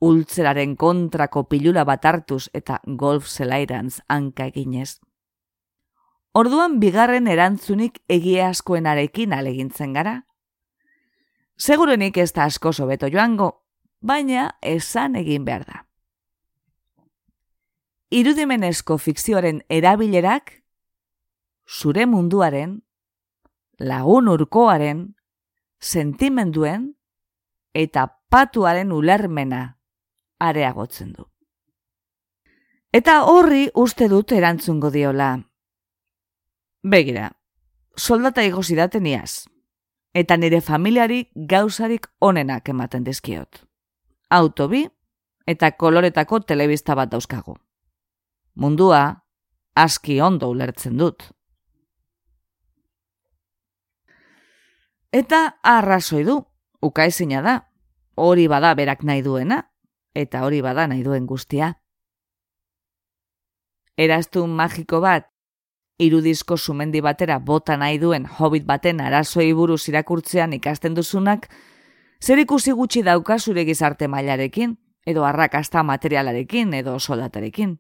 ultzeraren 0.02 0.76
kontrako 0.76 1.44
pilula 1.44 1.86
bat 1.86 2.06
hartuz 2.06 2.50
eta 2.54 2.80
golf 2.98 3.28
zelairantz 3.28 4.02
hanka 4.08 4.48
eginez. 4.48 5.00
Orduan 6.40 6.78
bigarren 6.80 7.28
erantzunik 7.28 7.98
egia 8.08 8.50
askoenarekin 8.54 9.34
alegintzen 9.36 9.96
gara. 9.98 10.14
Segurenik 11.60 12.20
ez 12.22 12.30
da 12.36 12.46
asko 12.48 12.72
sobeto 12.72 13.10
joango, 13.12 13.50
baina 14.00 14.46
esan 14.62 15.18
egin 15.20 15.48
behar 15.48 15.66
da. 15.68 15.82
Irudimenezko 18.16 18.98
fikzioaren 18.98 19.60
erabilerak, 19.70 20.54
zure 21.68 22.06
munduaren, 22.06 22.78
lagun 23.80 24.32
urkoaren, 24.32 25.04
sentimenduen 25.80 26.94
eta 27.74 28.08
patuaren 28.30 28.96
ulermena 28.96 29.66
areagotzen 30.40 31.12
du. 31.18 31.28
Eta 32.96 33.22
horri 33.28 33.68
uste 33.76 34.08
dut 34.10 34.32
erantzungo 34.32 34.90
diola, 34.90 35.34
Begira, 36.84 37.34
soldata 37.98 38.44
igo 38.48 38.62
zidaten 38.64 39.06
iaz, 39.06 39.50
eta 40.16 40.38
nire 40.38 40.62
familiari 40.62 41.26
gauzarik 41.36 42.08
onenak 42.22 42.70
ematen 42.70 43.04
dizkiot. 43.04 43.66
Autobi 44.30 44.86
eta 45.46 45.72
koloretako 45.72 46.40
telebista 46.40 46.96
bat 46.96 47.12
dauzkagu. 47.12 47.58
Mundua, 48.56 49.26
aski 49.76 50.22
ondo 50.22 50.50
ulertzen 50.50 50.96
dut. 50.98 51.24
Eta 55.12 55.60
arrazoi 55.64 56.24
du, 56.24 56.38
ukaezina 56.82 57.42
da, 57.42 57.58
hori 58.16 58.48
bada 58.48 58.72
berak 58.76 59.04
nahi 59.04 59.24
duena, 59.26 59.64
eta 60.16 60.46
hori 60.46 60.62
bada 60.62 60.88
nahi 60.88 61.04
duen 61.04 61.26
guztia. 61.26 61.74
Eraztun 63.98 64.54
magiko 64.56 65.02
bat 65.02 65.28
irudizko 66.00 66.58
sumendi 66.58 67.02
batera 67.02 67.40
bota 67.40 67.76
nahi 67.78 68.00
duen 68.00 68.26
hobbit 68.26 68.66
baten 68.66 69.02
arazoi 69.04 69.52
buruz 69.54 69.82
irakurtzean 69.92 70.54
ikasten 70.56 70.96
duzunak, 70.96 71.50
zer 72.24 72.40
ikusi 72.40 72.72
gutxi 72.72 73.04
dauka 73.04 73.40
zure 73.40 73.66
gizarte 73.66 74.08
mailarekin, 74.08 74.78
edo 75.06 75.26
arrakasta 75.26 75.84
materialarekin, 75.84 76.74
edo 76.74 76.98
soldatarekin. 77.00 77.78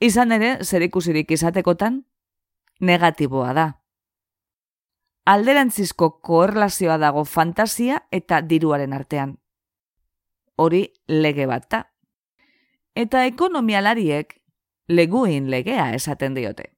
Izan 0.00 0.32
ere, 0.32 0.58
zer 0.62 0.82
ikusirik 0.82 1.30
izatekotan, 1.30 2.04
negatiboa 2.80 3.52
da. 3.54 3.66
Alderantzizko 5.24 6.10
koerlazioa 6.20 6.98
dago 7.00 7.24
fantasia 7.24 8.02
eta 8.12 8.42
diruaren 8.42 8.92
artean. 8.92 9.38
Hori 10.56 10.84
lege 11.08 11.46
bat 11.50 11.70
da. 11.70 11.84
Eta 12.94 13.24
ekonomialariek 13.26 14.36
leguin 14.88 15.50
legea 15.50 15.92
esaten 15.94 16.34
diote. 16.34 16.72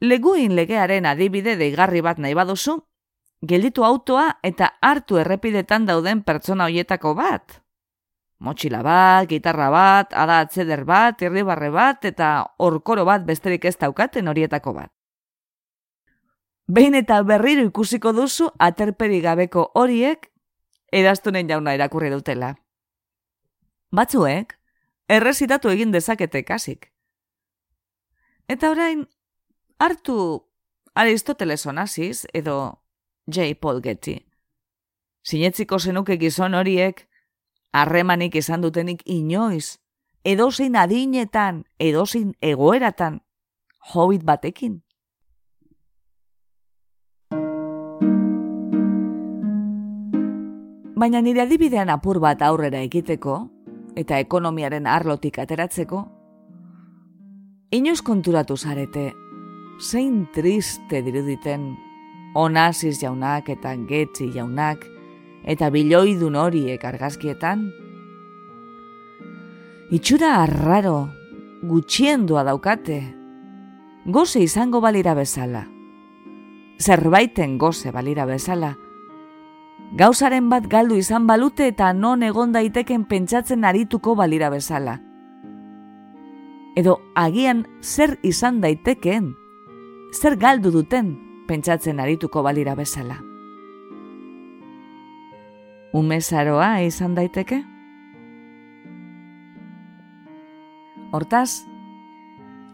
Leguin 0.00 0.54
legearen 0.56 1.06
adibide 1.06 1.56
deigarri 1.56 2.00
bat 2.00 2.18
nahi 2.18 2.34
baduzu, 2.34 2.78
gelditu 3.42 3.84
autoa 3.84 4.38
eta 4.42 4.74
hartu 4.82 5.18
errepidetan 5.18 5.86
dauden 5.86 6.22
pertsona 6.22 6.64
hoietako 6.64 7.14
bat. 7.14 7.60
Motxila 8.44 8.82
bat, 8.82 9.28
gitarra 9.28 9.70
bat, 9.70 10.12
ada 10.12 10.40
atzeder 10.44 10.84
bat, 10.84 11.22
irribarre 11.22 11.70
bat 11.70 12.04
eta 12.04 12.34
orkoro 12.58 13.04
bat 13.04 13.24
besterik 13.24 13.64
ez 13.64 13.76
daukaten 13.78 14.28
horietako 14.28 14.74
bat. 14.74 14.90
Behin 16.66 16.94
eta 16.94 17.22
berriro 17.22 17.64
ikusiko 17.68 18.12
duzu 18.12 18.48
aterperi 18.58 19.20
gabeko 19.20 19.70
horiek 19.74 20.30
edaztunen 20.92 21.48
jauna 21.48 21.74
erakurri 21.74 22.10
dutela. 22.10 22.54
Batzuek, 23.92 24.56
errezitatu 25.08 25.68
egin 25.68 25.92
dezakete 25.92 26.44
kasik. 26.44 26.90
Eta 28.48 28.70
orain, 28.70 29.06
hartu 29.78 30.44
Aristoteles 30.94 31.66
onaziz 31.66 32.26
edo 32.32 32.82
J. 33.26 33.54
Paul 33.60 33.80
Getty. 33.82 34.20
Sinetziko 35.24 35.78
zenuke 35.78 36.16
gizon 36.20 36.54
horiek, 36.54 37.08
harremanik 37.72 38.36
izan 38.36 38.62
dutenik 38.62 39.02
inoiz, 39.04 39.80
edozein 40.24 40.76
adinetan, 40.76 41.64
edozein 41.78 42.34
egoeratan, 42.40 43.20
hobbit 43.92 44.24
batekin. 44.24 44.82
Baina 50.94 51.20
nire 51.20 51.42
adibidean 51.42 51.90
apur 51.90 52.20
bat 52.22 52.42
aurrera 52.42 52.78
egiteko, 52.86 53.53
eta 53.96 54.18
ekonomiaren 54.18 54.86
arlotik 54.90 55.38
ateratzeko, 55.38 56.02
inoiz 57.74 58.00
konturatu 58.02 58.56
zarete, 58.56 59.12
zein 59.80 60.26
triste 60.34 61.02
diruditen 61.02 61.72
onaziz 62.34 62.98
jaunak 63.00 63.48
eta 63.48 63.74
getzi 63.88 64.30
jaunak, 64.34 64.84
eta 65.44 65.70
biloidun 65.70 66.36
horiek 66.36 66.84
argazkietan. 66.84 67.68
Itxura 69.94 70.32
arraro, 70.42 71.08
gutxiendua 71.62 72.42
daukate, 72.44 72.98
goze 74.06 74.42
izango 74.42 74.80
balira 74.80 75.14
bezala. 75.14 75.66
Zerbaiten 76.80 77.58
goze 77.58 77.92
balira 77.94 78.26
bezala. 78.26 78.74
Gauzaren 79.92 80.48
bat 80.50 80.66
galdu 80.66 80.96
izan 80.96 81.26
balute 81.26 81.68
eta 81.68 81.92
non 81.92 82.22
egon 82.22 82.52
daiteken 82.52 83.04
pentsatzen 83.04 83.64
arituko 83.64 84.14
balira 84.16 84.48
bezala. 84.50 85.00
Edo 86.74 86.98
agian 87.14 87.66
zer 87.80 88.18
izan 88.22 88.60
daiteken, 88.60 89.34
zer 90.12 90.36
galdu 90.36 90.72
duten, 90.74 91.14
pentsatzen 91.46 92.00
arituko 92.00 92.42
balira 92.42 92.74
bezala. 92.74 93.20
Umezaroa 95.94 96.80
izan 96.82 97.14
daiteke? 97.14 97.60
Hortaz, 101.14 101.62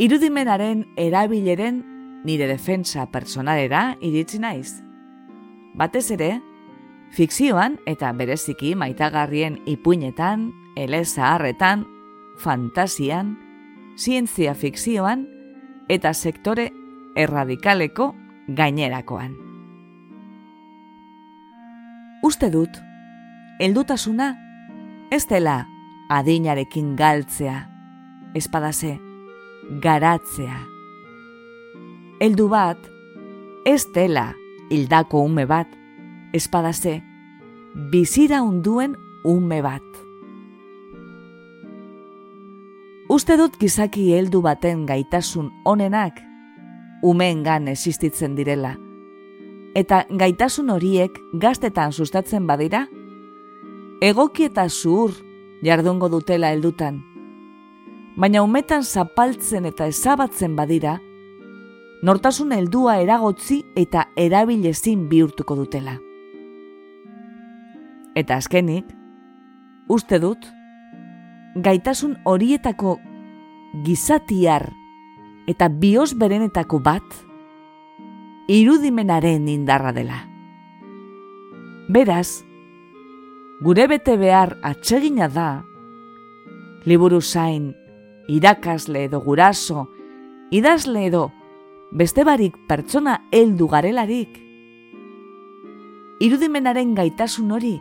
irudimenaren 0.01 0.87
erabileren 0.97 1.83
nire 2.25 2.47
defensa 2.49 3.05
personalera 3.13 3.99
iritsi 4.01 4.41
naiz. 4.41 4.81
Batez 5.77 6.07
ere, 6.17 6.39
fikzioan 7.11 7.79
eta 7.87 8.13
bereziki 8.13 8.75
maitagarrien 8.75 9.59
ipuinetan, 9.67 10.51
eleza 10.77 11.35
harretan, 11.35 11.87
fantasian, 12.39 13.37
zientzia 13.99 14.55
fikzioan 14.55 15.27
eta 15.89 16.15
sektore 16.15 16.71
erradikaleko 17.17 18.15
gainerakoan. 18.49 19.35
Uste 22.23 22.51
dut, 22.53 22.79
heldutasuna 23.61 24.31
ez 25.11 25.25
dela 25.27 25.65
adinarekin 26.11 26.95
galtzea, 26.97 27.57
espadase, 28.37 28.97
garatzea. 29.83 30.59
Heldu 32.21 32.49
bat, 32.53 32.79
ez 33.65 33.87
dela 33.95 34.31
hildako 34.71 35.25
ume 35.27 35.47
bat, 35.49 35.80
espadase, 36.33 37.03
bizira 37.91 38.43
unduen 38.43 38.97
ume 39.25 39.63
bat. 39.63 39.83
Uste 43.11 43.35
dut 43.37 43.57
gizaki 43.59 44.13
heldu 44.15 44.39
baten 44.43 44.85
gaitasun 44.87 45.51
onenak 45.67 46.21
umeengan 47.03 47.69
existitzen 47.69 48.37
direla. 48.37 48.77
Eta 49.75 50.05
gaitasun 50.11 50.71
horiek 50.71 51.19
gaztetan 51.43 51.93
sustatzen 51.93 52.47
badira, 52.47 52.85
egoki 54.01 54.47
eta 54.47 54.69
zuhur 54.69 55.15
jardungo 55.63 56.09
dutela 56.09 56.51
heldutan. 56.55 57.01
Baina 58.21 58.43
umetan 58.43 58.85
zapaltzen 58.85 59.67
eta 59.67 59.87
ezabatzen 59.91 60.55
badira, 60.57 60.99
nortasun 62.03 62.53
heldua 62.53 62.99
eragotzi 63.01 63.63
eta 63.77 64.09
erabilezin 64.17 65.09
bihurtuko 65.09 65.57
dutela. 65.57 65.99
Eta 68.15 68.37
azkenik, 68.41 68.89
uste 69.89 70.19
dut, 70.19 70.47
gaitasun 71.55 72.17
horietako 72.27 72.99
gizatiar 73.87 74.73
eta 75.47 75.69
bios 75.69 76.17
berenetako 76.19 76.81
bat, 76.83 77.07
irudimenaren 78.51 79.47
indarra 79.49 79.93
dela. 79.95 80.25
Beraz, 81.91 82.43
gure 83.63 83.87
bete 83.91 84.17
behar 84.19 84.57
atsegina 84.63 85.29
da, 85.31 85.63
liburu 86.87 87.21
zain, 87.21 87.75
irakasle 88.29 89.05
edo 89.07 89.21
guraso, 89.23 89.87
idazle 90.51 91.07
edo 91.07 91.29
beste 91.93 92.25
barik 92.27 92.59
pertsona 92.67 93.21
heldu 93.31 93.69
garelarik, 93.71 94.35
irudimenaren 96.21 96.95
gaitasun 96.95 97.55
hori 97.55 97.79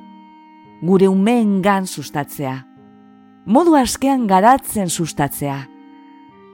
gure 0.81 1.07
umeen 1.07 1.61
gan 1.61 1.87
sustatzea, 1.87 2.55
modu 3.45 3.75
askean 3.75 4.27
garatzen 4.27 4.89
sustatzea, 4.89 5.59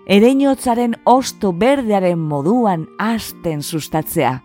ereinotzaren 0.07 0.95
osto 1.05 1.51
berdearen 1.53 2.19
moduan 2.19 2.88
hasten 2.99 3.61
sustatzea, 3.61 4.39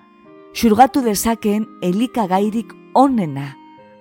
xurgatu 0.56 1.02
dezakeen 1.04 1.66
elikagairik 1.82 2.72
onena, 2.94 3.54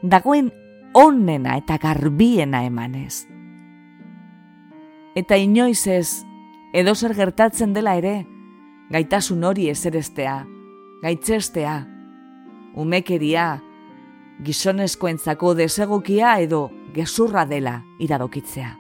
dagoen 0.03 0.51
onena 0.93 1.57
eta 1.59 1.77
garbiena 1.77 2.63
emanez. 2.65 3.25
Eta 5.15 5.37
inoiz 5.37 5.85
ez, 5.87 6.23
edo 6.73 6.95
zer 6.95 7.15
gertatzen 7.15 7.73
dela 7.73 7.95
ere, 7.99 8.25
gaitasun 8.91 9.43
hori 9.43 9.69
ezerestea, 9.69 10.43
gaitzestea, 11.03 11.75
umekeria, 12.75 13.59
gizonezkoentzako 14.43 15.55
desegokia 15.55 16.37
edo 16.39 16.69
gezurra 16.93 17.45
dela 17.45 17.81
iradokitzea. 17.99 18.77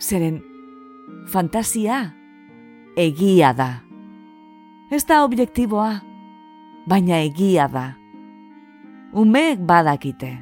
zeren 0.00 0.40
fantasia 1.28 2.14
egia 2.96 3.52
da. 3.54 3.70
Ez 4.90 5.04
da 5.06 5.22
objektiboa, 5.24 6.00
baina 6.90 7.20
egia 7.22 7.68
da. 7.70 7.92
Umeek 9.12 9.60
badakite. 9.66 10.32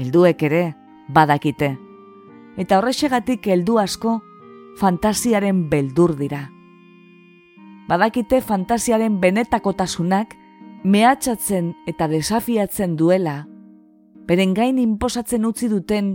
Helduek 0.00 0.42
ere 0.48 0.62
badakite. 1.08 1.70
Eta 2.60 2.80
horrexegatik 2.80 3.46
heldu 3.46 3.78
asko 3.80 4.18
fantasiaren 4.80 5.68
beldur 5.70 6.16
dira. 6.18 6.48
Badakite 7.90 8.38
fantasiaren 8.38 9.16
benetakotasunak 9.18 10.36
mehatxatzen 10.86 11.72
eta 11.90 12.06
desafiatzen 12.06 12.92
duela, 12.96 13.48
beren 14.30 14.52
gain 14.54 14.78
inposatzen 14.78 15.48
utzi 15.48 15.66
duten 15.72 16.12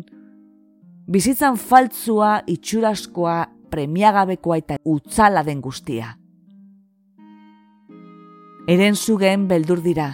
Bizitzan 1.05 1.59
faltzua, 1.61 2.39
itxuraskoa, 2.49 3.36
premiagabekoa 3.69 4.55
eta 4.57 4.78
utzala 4.89 5.43
den 5.45 5.59
guztia. 5.61 6.15
Eren 8.71 8.95
zugeen 8.95 9.43
beldur 9.51 9.84
dira. 9.84 10.07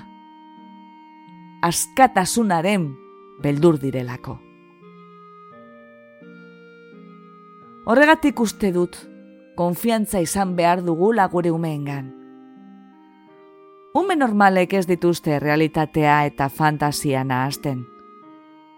Askatasunaren 1.64 2.89
beldur 3.45 3.78
direlako. 3.80 4.36
Horregatik 7.86 8.43
uste 8.43 8.74
dut, 8.76 8.97
konfiantza 9.56 10.20
izan 10.20 10.56
behar 10.56 10.84
dugu 10.84 11.12
lagure 11.14 11.52
umeengan. 11.52 12.12
Ume 13.93 14.16
normalek 14.16 14.74
ez 14.74 14.86
dituzte 14.88 15.39
realitatea 15.39 16.26
eta 16.26 16.47
fantasia 16.49 17.24
nahazten. 17.24 17.84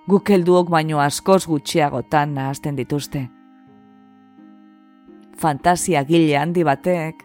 Guk 0.10 0.30
helduok 0.30 0.72
baino 0.74 1.00
askoz 1.00 1.46
gutxiagotan 1.48 2.34
nahazten 2.34 2.76
dituzte. 2.76 3.28
Fantasia 5.38 6.04
gile 6.04 6.38
handi 6.38 6.64
batek, 6.64 7.22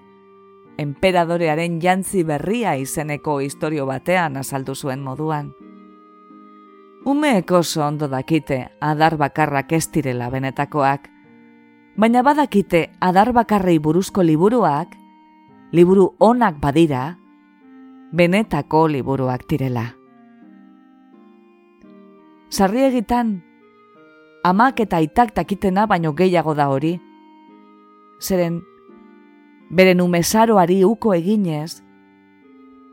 emperadorearen 0.79 1.81
jantzi 1.81 2.23
berria 2.25 2.77
izeneko 2.77 3.41
historio 3.41 3.87
batean 3.87 4.37
azaldu 4.37 4.75
zuen 4.75 5.01
moduan. 5.03 5.53
Umeek 7.09 7.51
oso 7.53 7.87
ondo 7.87 8.09
dakite 8.09 8.67
adar 8.81 9.17
bakarrak 9.17 9.73
ez 9.73 9.87
direla 9.93 10.29
benetakoak, 10.31 11.09
baina 11.99 12.23
badakite 12.23 12.93
adar 13.03 13.33
bakarrei 13.35 13.79
buruzko 13.83 14.23
liburuak, 14.23 14.95
liburu 15.75 16.15
onak 16.23 16.61
badira, 16.63 17.19
benetako 18.15 18.87
liburuak 18.95 19.49
direla. 19.51 19.85
Sarri 22.49 22.87
egitan, 22.87 23.43
amak 24.47 24.81
eta 24.87 25.03
aitak 25.03 25.35
takitena 25.35 25.89
baino 25.91 26.15
gehiago 26.15 26.55
da 26.55 26.69
hori. 26.71 26.95
Zeren, 28.23 28.63
beren 29.69 30.01
umezaroari 30.01 30.85
uko 30.87 31.13
eginez, 31.19 31.83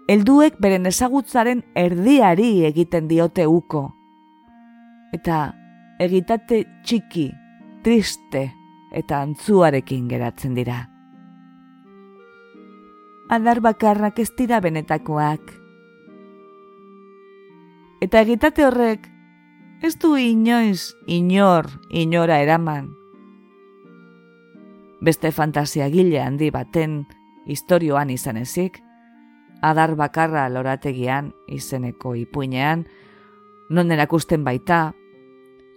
helduek 0.10 0.58
beren 0.60 0.90
ezagutzaren 0.90 1.62
erdiari 1.78 2.66
egiten 2.66 3.08
diote 3.08 3.46
uko. 3.48 3.88
Eta 5.14 5.48
egitate 6.02 6.66
txiki, 6.84 7.30
triste 7.86 8.50
eta 8.96 9.22
antzuarekin 9.22 10.08
geratzen 10.10 10.56
dira 10.56 10.86
adar 13.30 13.62
bakarrak 13.62 14.20
ez 14.20 14.30
dira 14.38 14.60
benetakoak. 14.62 15.54
Eta 18.02 18.22
egitate 18.22 18.66
horrek, 18.66 19.08
ez 19.82 19.96
du 20.00 20.16
inoiz, 20.18 20.94
inor, 21.08 21.70
inora 21.90 22.40
eraman. 22.44 22.92
Beste 25.02 25.32
fantasia 25.32 25.88
gile 25.90 26.22
handi 26.22 26.50
baten 26.54 27.04
historioan 27.46 28.10
izan 28.10 28.38
ezik, 28.38 28.82
adar 29.62 29.96
bakarra 29.96 30.48
lorategian 30.50 31.34
izeneko 31.48 32.16
ipuinean, 32.16 32.86
non 33.70 33.92
erakusten 33.92 34.44
baita, 34.46 34.94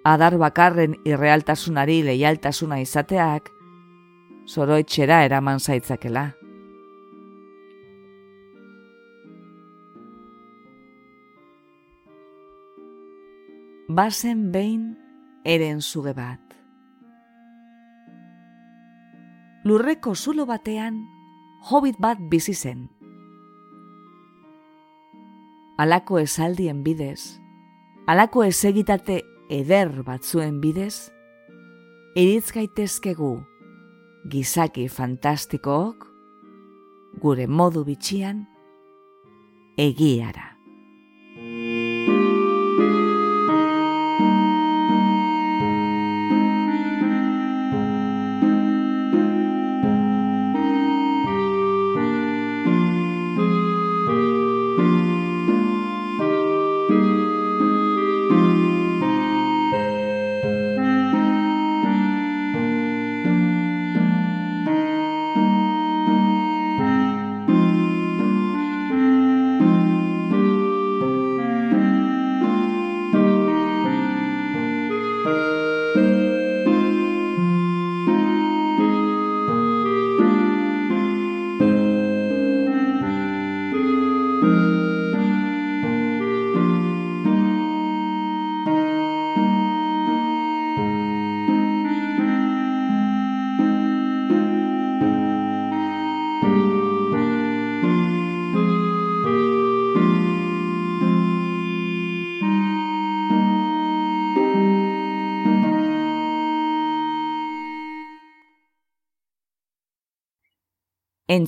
adar 0.05 0.39
bakarren 0.39 0.97
irrealtasunari 1.05 2.03
leialtasuna 2.03 2.81
izateak, 2.81 3.53
zoroetxera 4.49 5.25
eraman 5.25 5.61
zaitzakela. 5.61 6.33
bazen 13.89 14.53
behin 14.53 14.83
eren 15.45 15.81
zuge 15.81 16.13
bat. 16.15 16.43
Lurreko 19.65 20.15
zulo 20.15 20.45
batean, 20.47 21.01
hobit 21.71 21.97
bat 21.99 22.21
bizi 22.31 22.55
zen. 22.55 22.87
Alako 25.79 26.19
esaldien 26.21 26.83
bidez, 26.85 27.41
alako 28.07 28.45
esegitate 28.45 29.23
eder 29.49 30.03
batzuen 30.05 30.61
bidez, 30.61 31.11
iritz 32.15 32.53
gaitezkegu 32.53 33.33
gizaki 34.29 34.89
fantastikook, 34.93 36.05
gure 37.23 37.47
modu 37.47 37.85
bitxian, 37.87 38.45
egiara. 39.79 40.58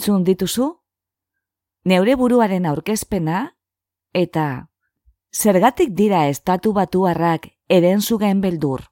Entzun 0.00 0.22
dituzu, 0.24 0.66
neure 1.84 2.14
buruaren 2.16 2.64
aurkezpena 2.64 3.40
eta 4.16 4.70
zergatik 5.28 5.92
dira 5.92 6.22
estatu 6.32 6.72
batuarrak 6.72 7.50
eren 7.68 8.00
zugen 8.00 8.40
beldur. 8.40 8.86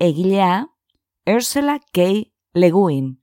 Egilea, 0.00 0.64
Ursula 1.28 1.76
K. 1.92 2.32
Leguin, 2.54 3.20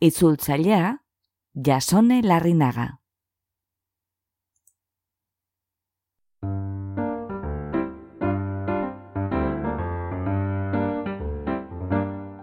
itzultzailea, 0.00 1.04
jasone 1.52 2.22
larrinaga. 2.24 2.88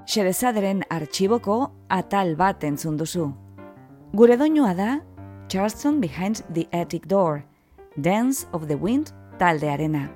Xerezaderen 0.06 0.86
artxiboko 0.90 1.62
atal 1.90 2.36
bat 2.38 2.64
entzun 2.64 2.98
duzu. 2.98 3.32
Gure 4.12 4.38
doinua 4.38 4.74
da 4.74 5.04
Charleston 5.50 6.02
Behind 6.02 6.42
the 6.54 6.68
Attic 6.72 7.06
Door, 7.06 7.44
Dance 7.96 8.48
of 8.54 8.66
the 8.66 8.74
Wind 8.76 9.14
taldearena. 9.38 10.10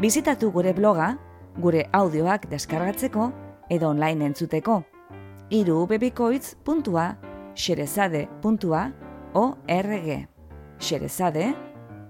Bizitatu 0.00 0.50
gure 0.50 0.72
bloga, 0.74 1.18
gure 1.56 1.86
audioak 1.92 2.48
deskargatzeko 2.50 3.32
edo 3.70 3.88
online 3.90 4.24
entzuteko. 4.26 4.82
Iru 5.50 5.86
xerezade.org 7.54 8.32
Xerezade, 10.80 11.54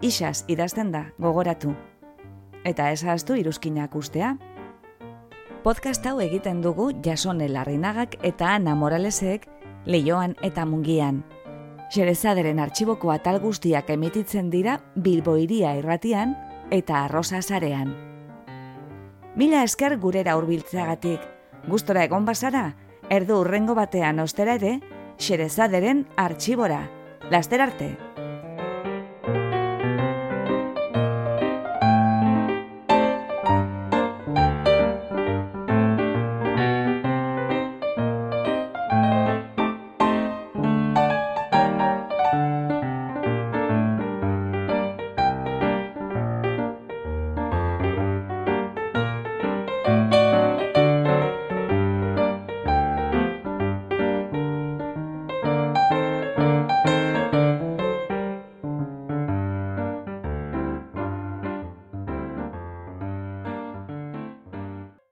isaz 0.01 0.45
idazten 0.49 0.91
da, 0.91 1.13
gogoratu. 1.19 1.75
Eta 2.65 2.91
ezaztu 2.91 3.35
iruzkinak 3.37 3.95
ustea. 3.95 4.39
Podcast 5.63 6.07
hau 6.07 6.21
egiten 6.21 6.63
dugu 6.63 6.93
jasone 7.05 7.49
larrinagak 7.49 8.17
eta 8.23 8.55
Ana 8.55 8.75
Moralesek 8.75 9.54
leioan 9.87 10.37
eta 10.43 10.65
mungian. 10.67 11.23
Xerezaderen 11.95 12.59
artxiboko 12.59 13.13
atal 13.13 13.39
guztiak 13.41 13.91
emititzen 13.91 14.51
dira 14.51 14.79
bilboiria 14.97 15.75
irratian 15.79 16.35
eta 16.71 17.05
arrosa 17.05 17.43
zarean. 17.43 17.93
Mila 19.37 19.63
esker 19.67 19.99
gurera 19.99 20.37
hurbiltzeagatik, 20.39 21.21
gustora 21.69 22.05
egon 22.05 22.25
bazara, 22.25 22.75
erdu 23.11 23.41
urrengo 23.43 23.75
batean 23.75 24.23
ostera 24.23 24.55
ere, 24.61 24.79
xerezaderen 25.19 26.07
artxibora. 26.17 26.85
Laster 27.31 27.61
arte! 27.61 28.04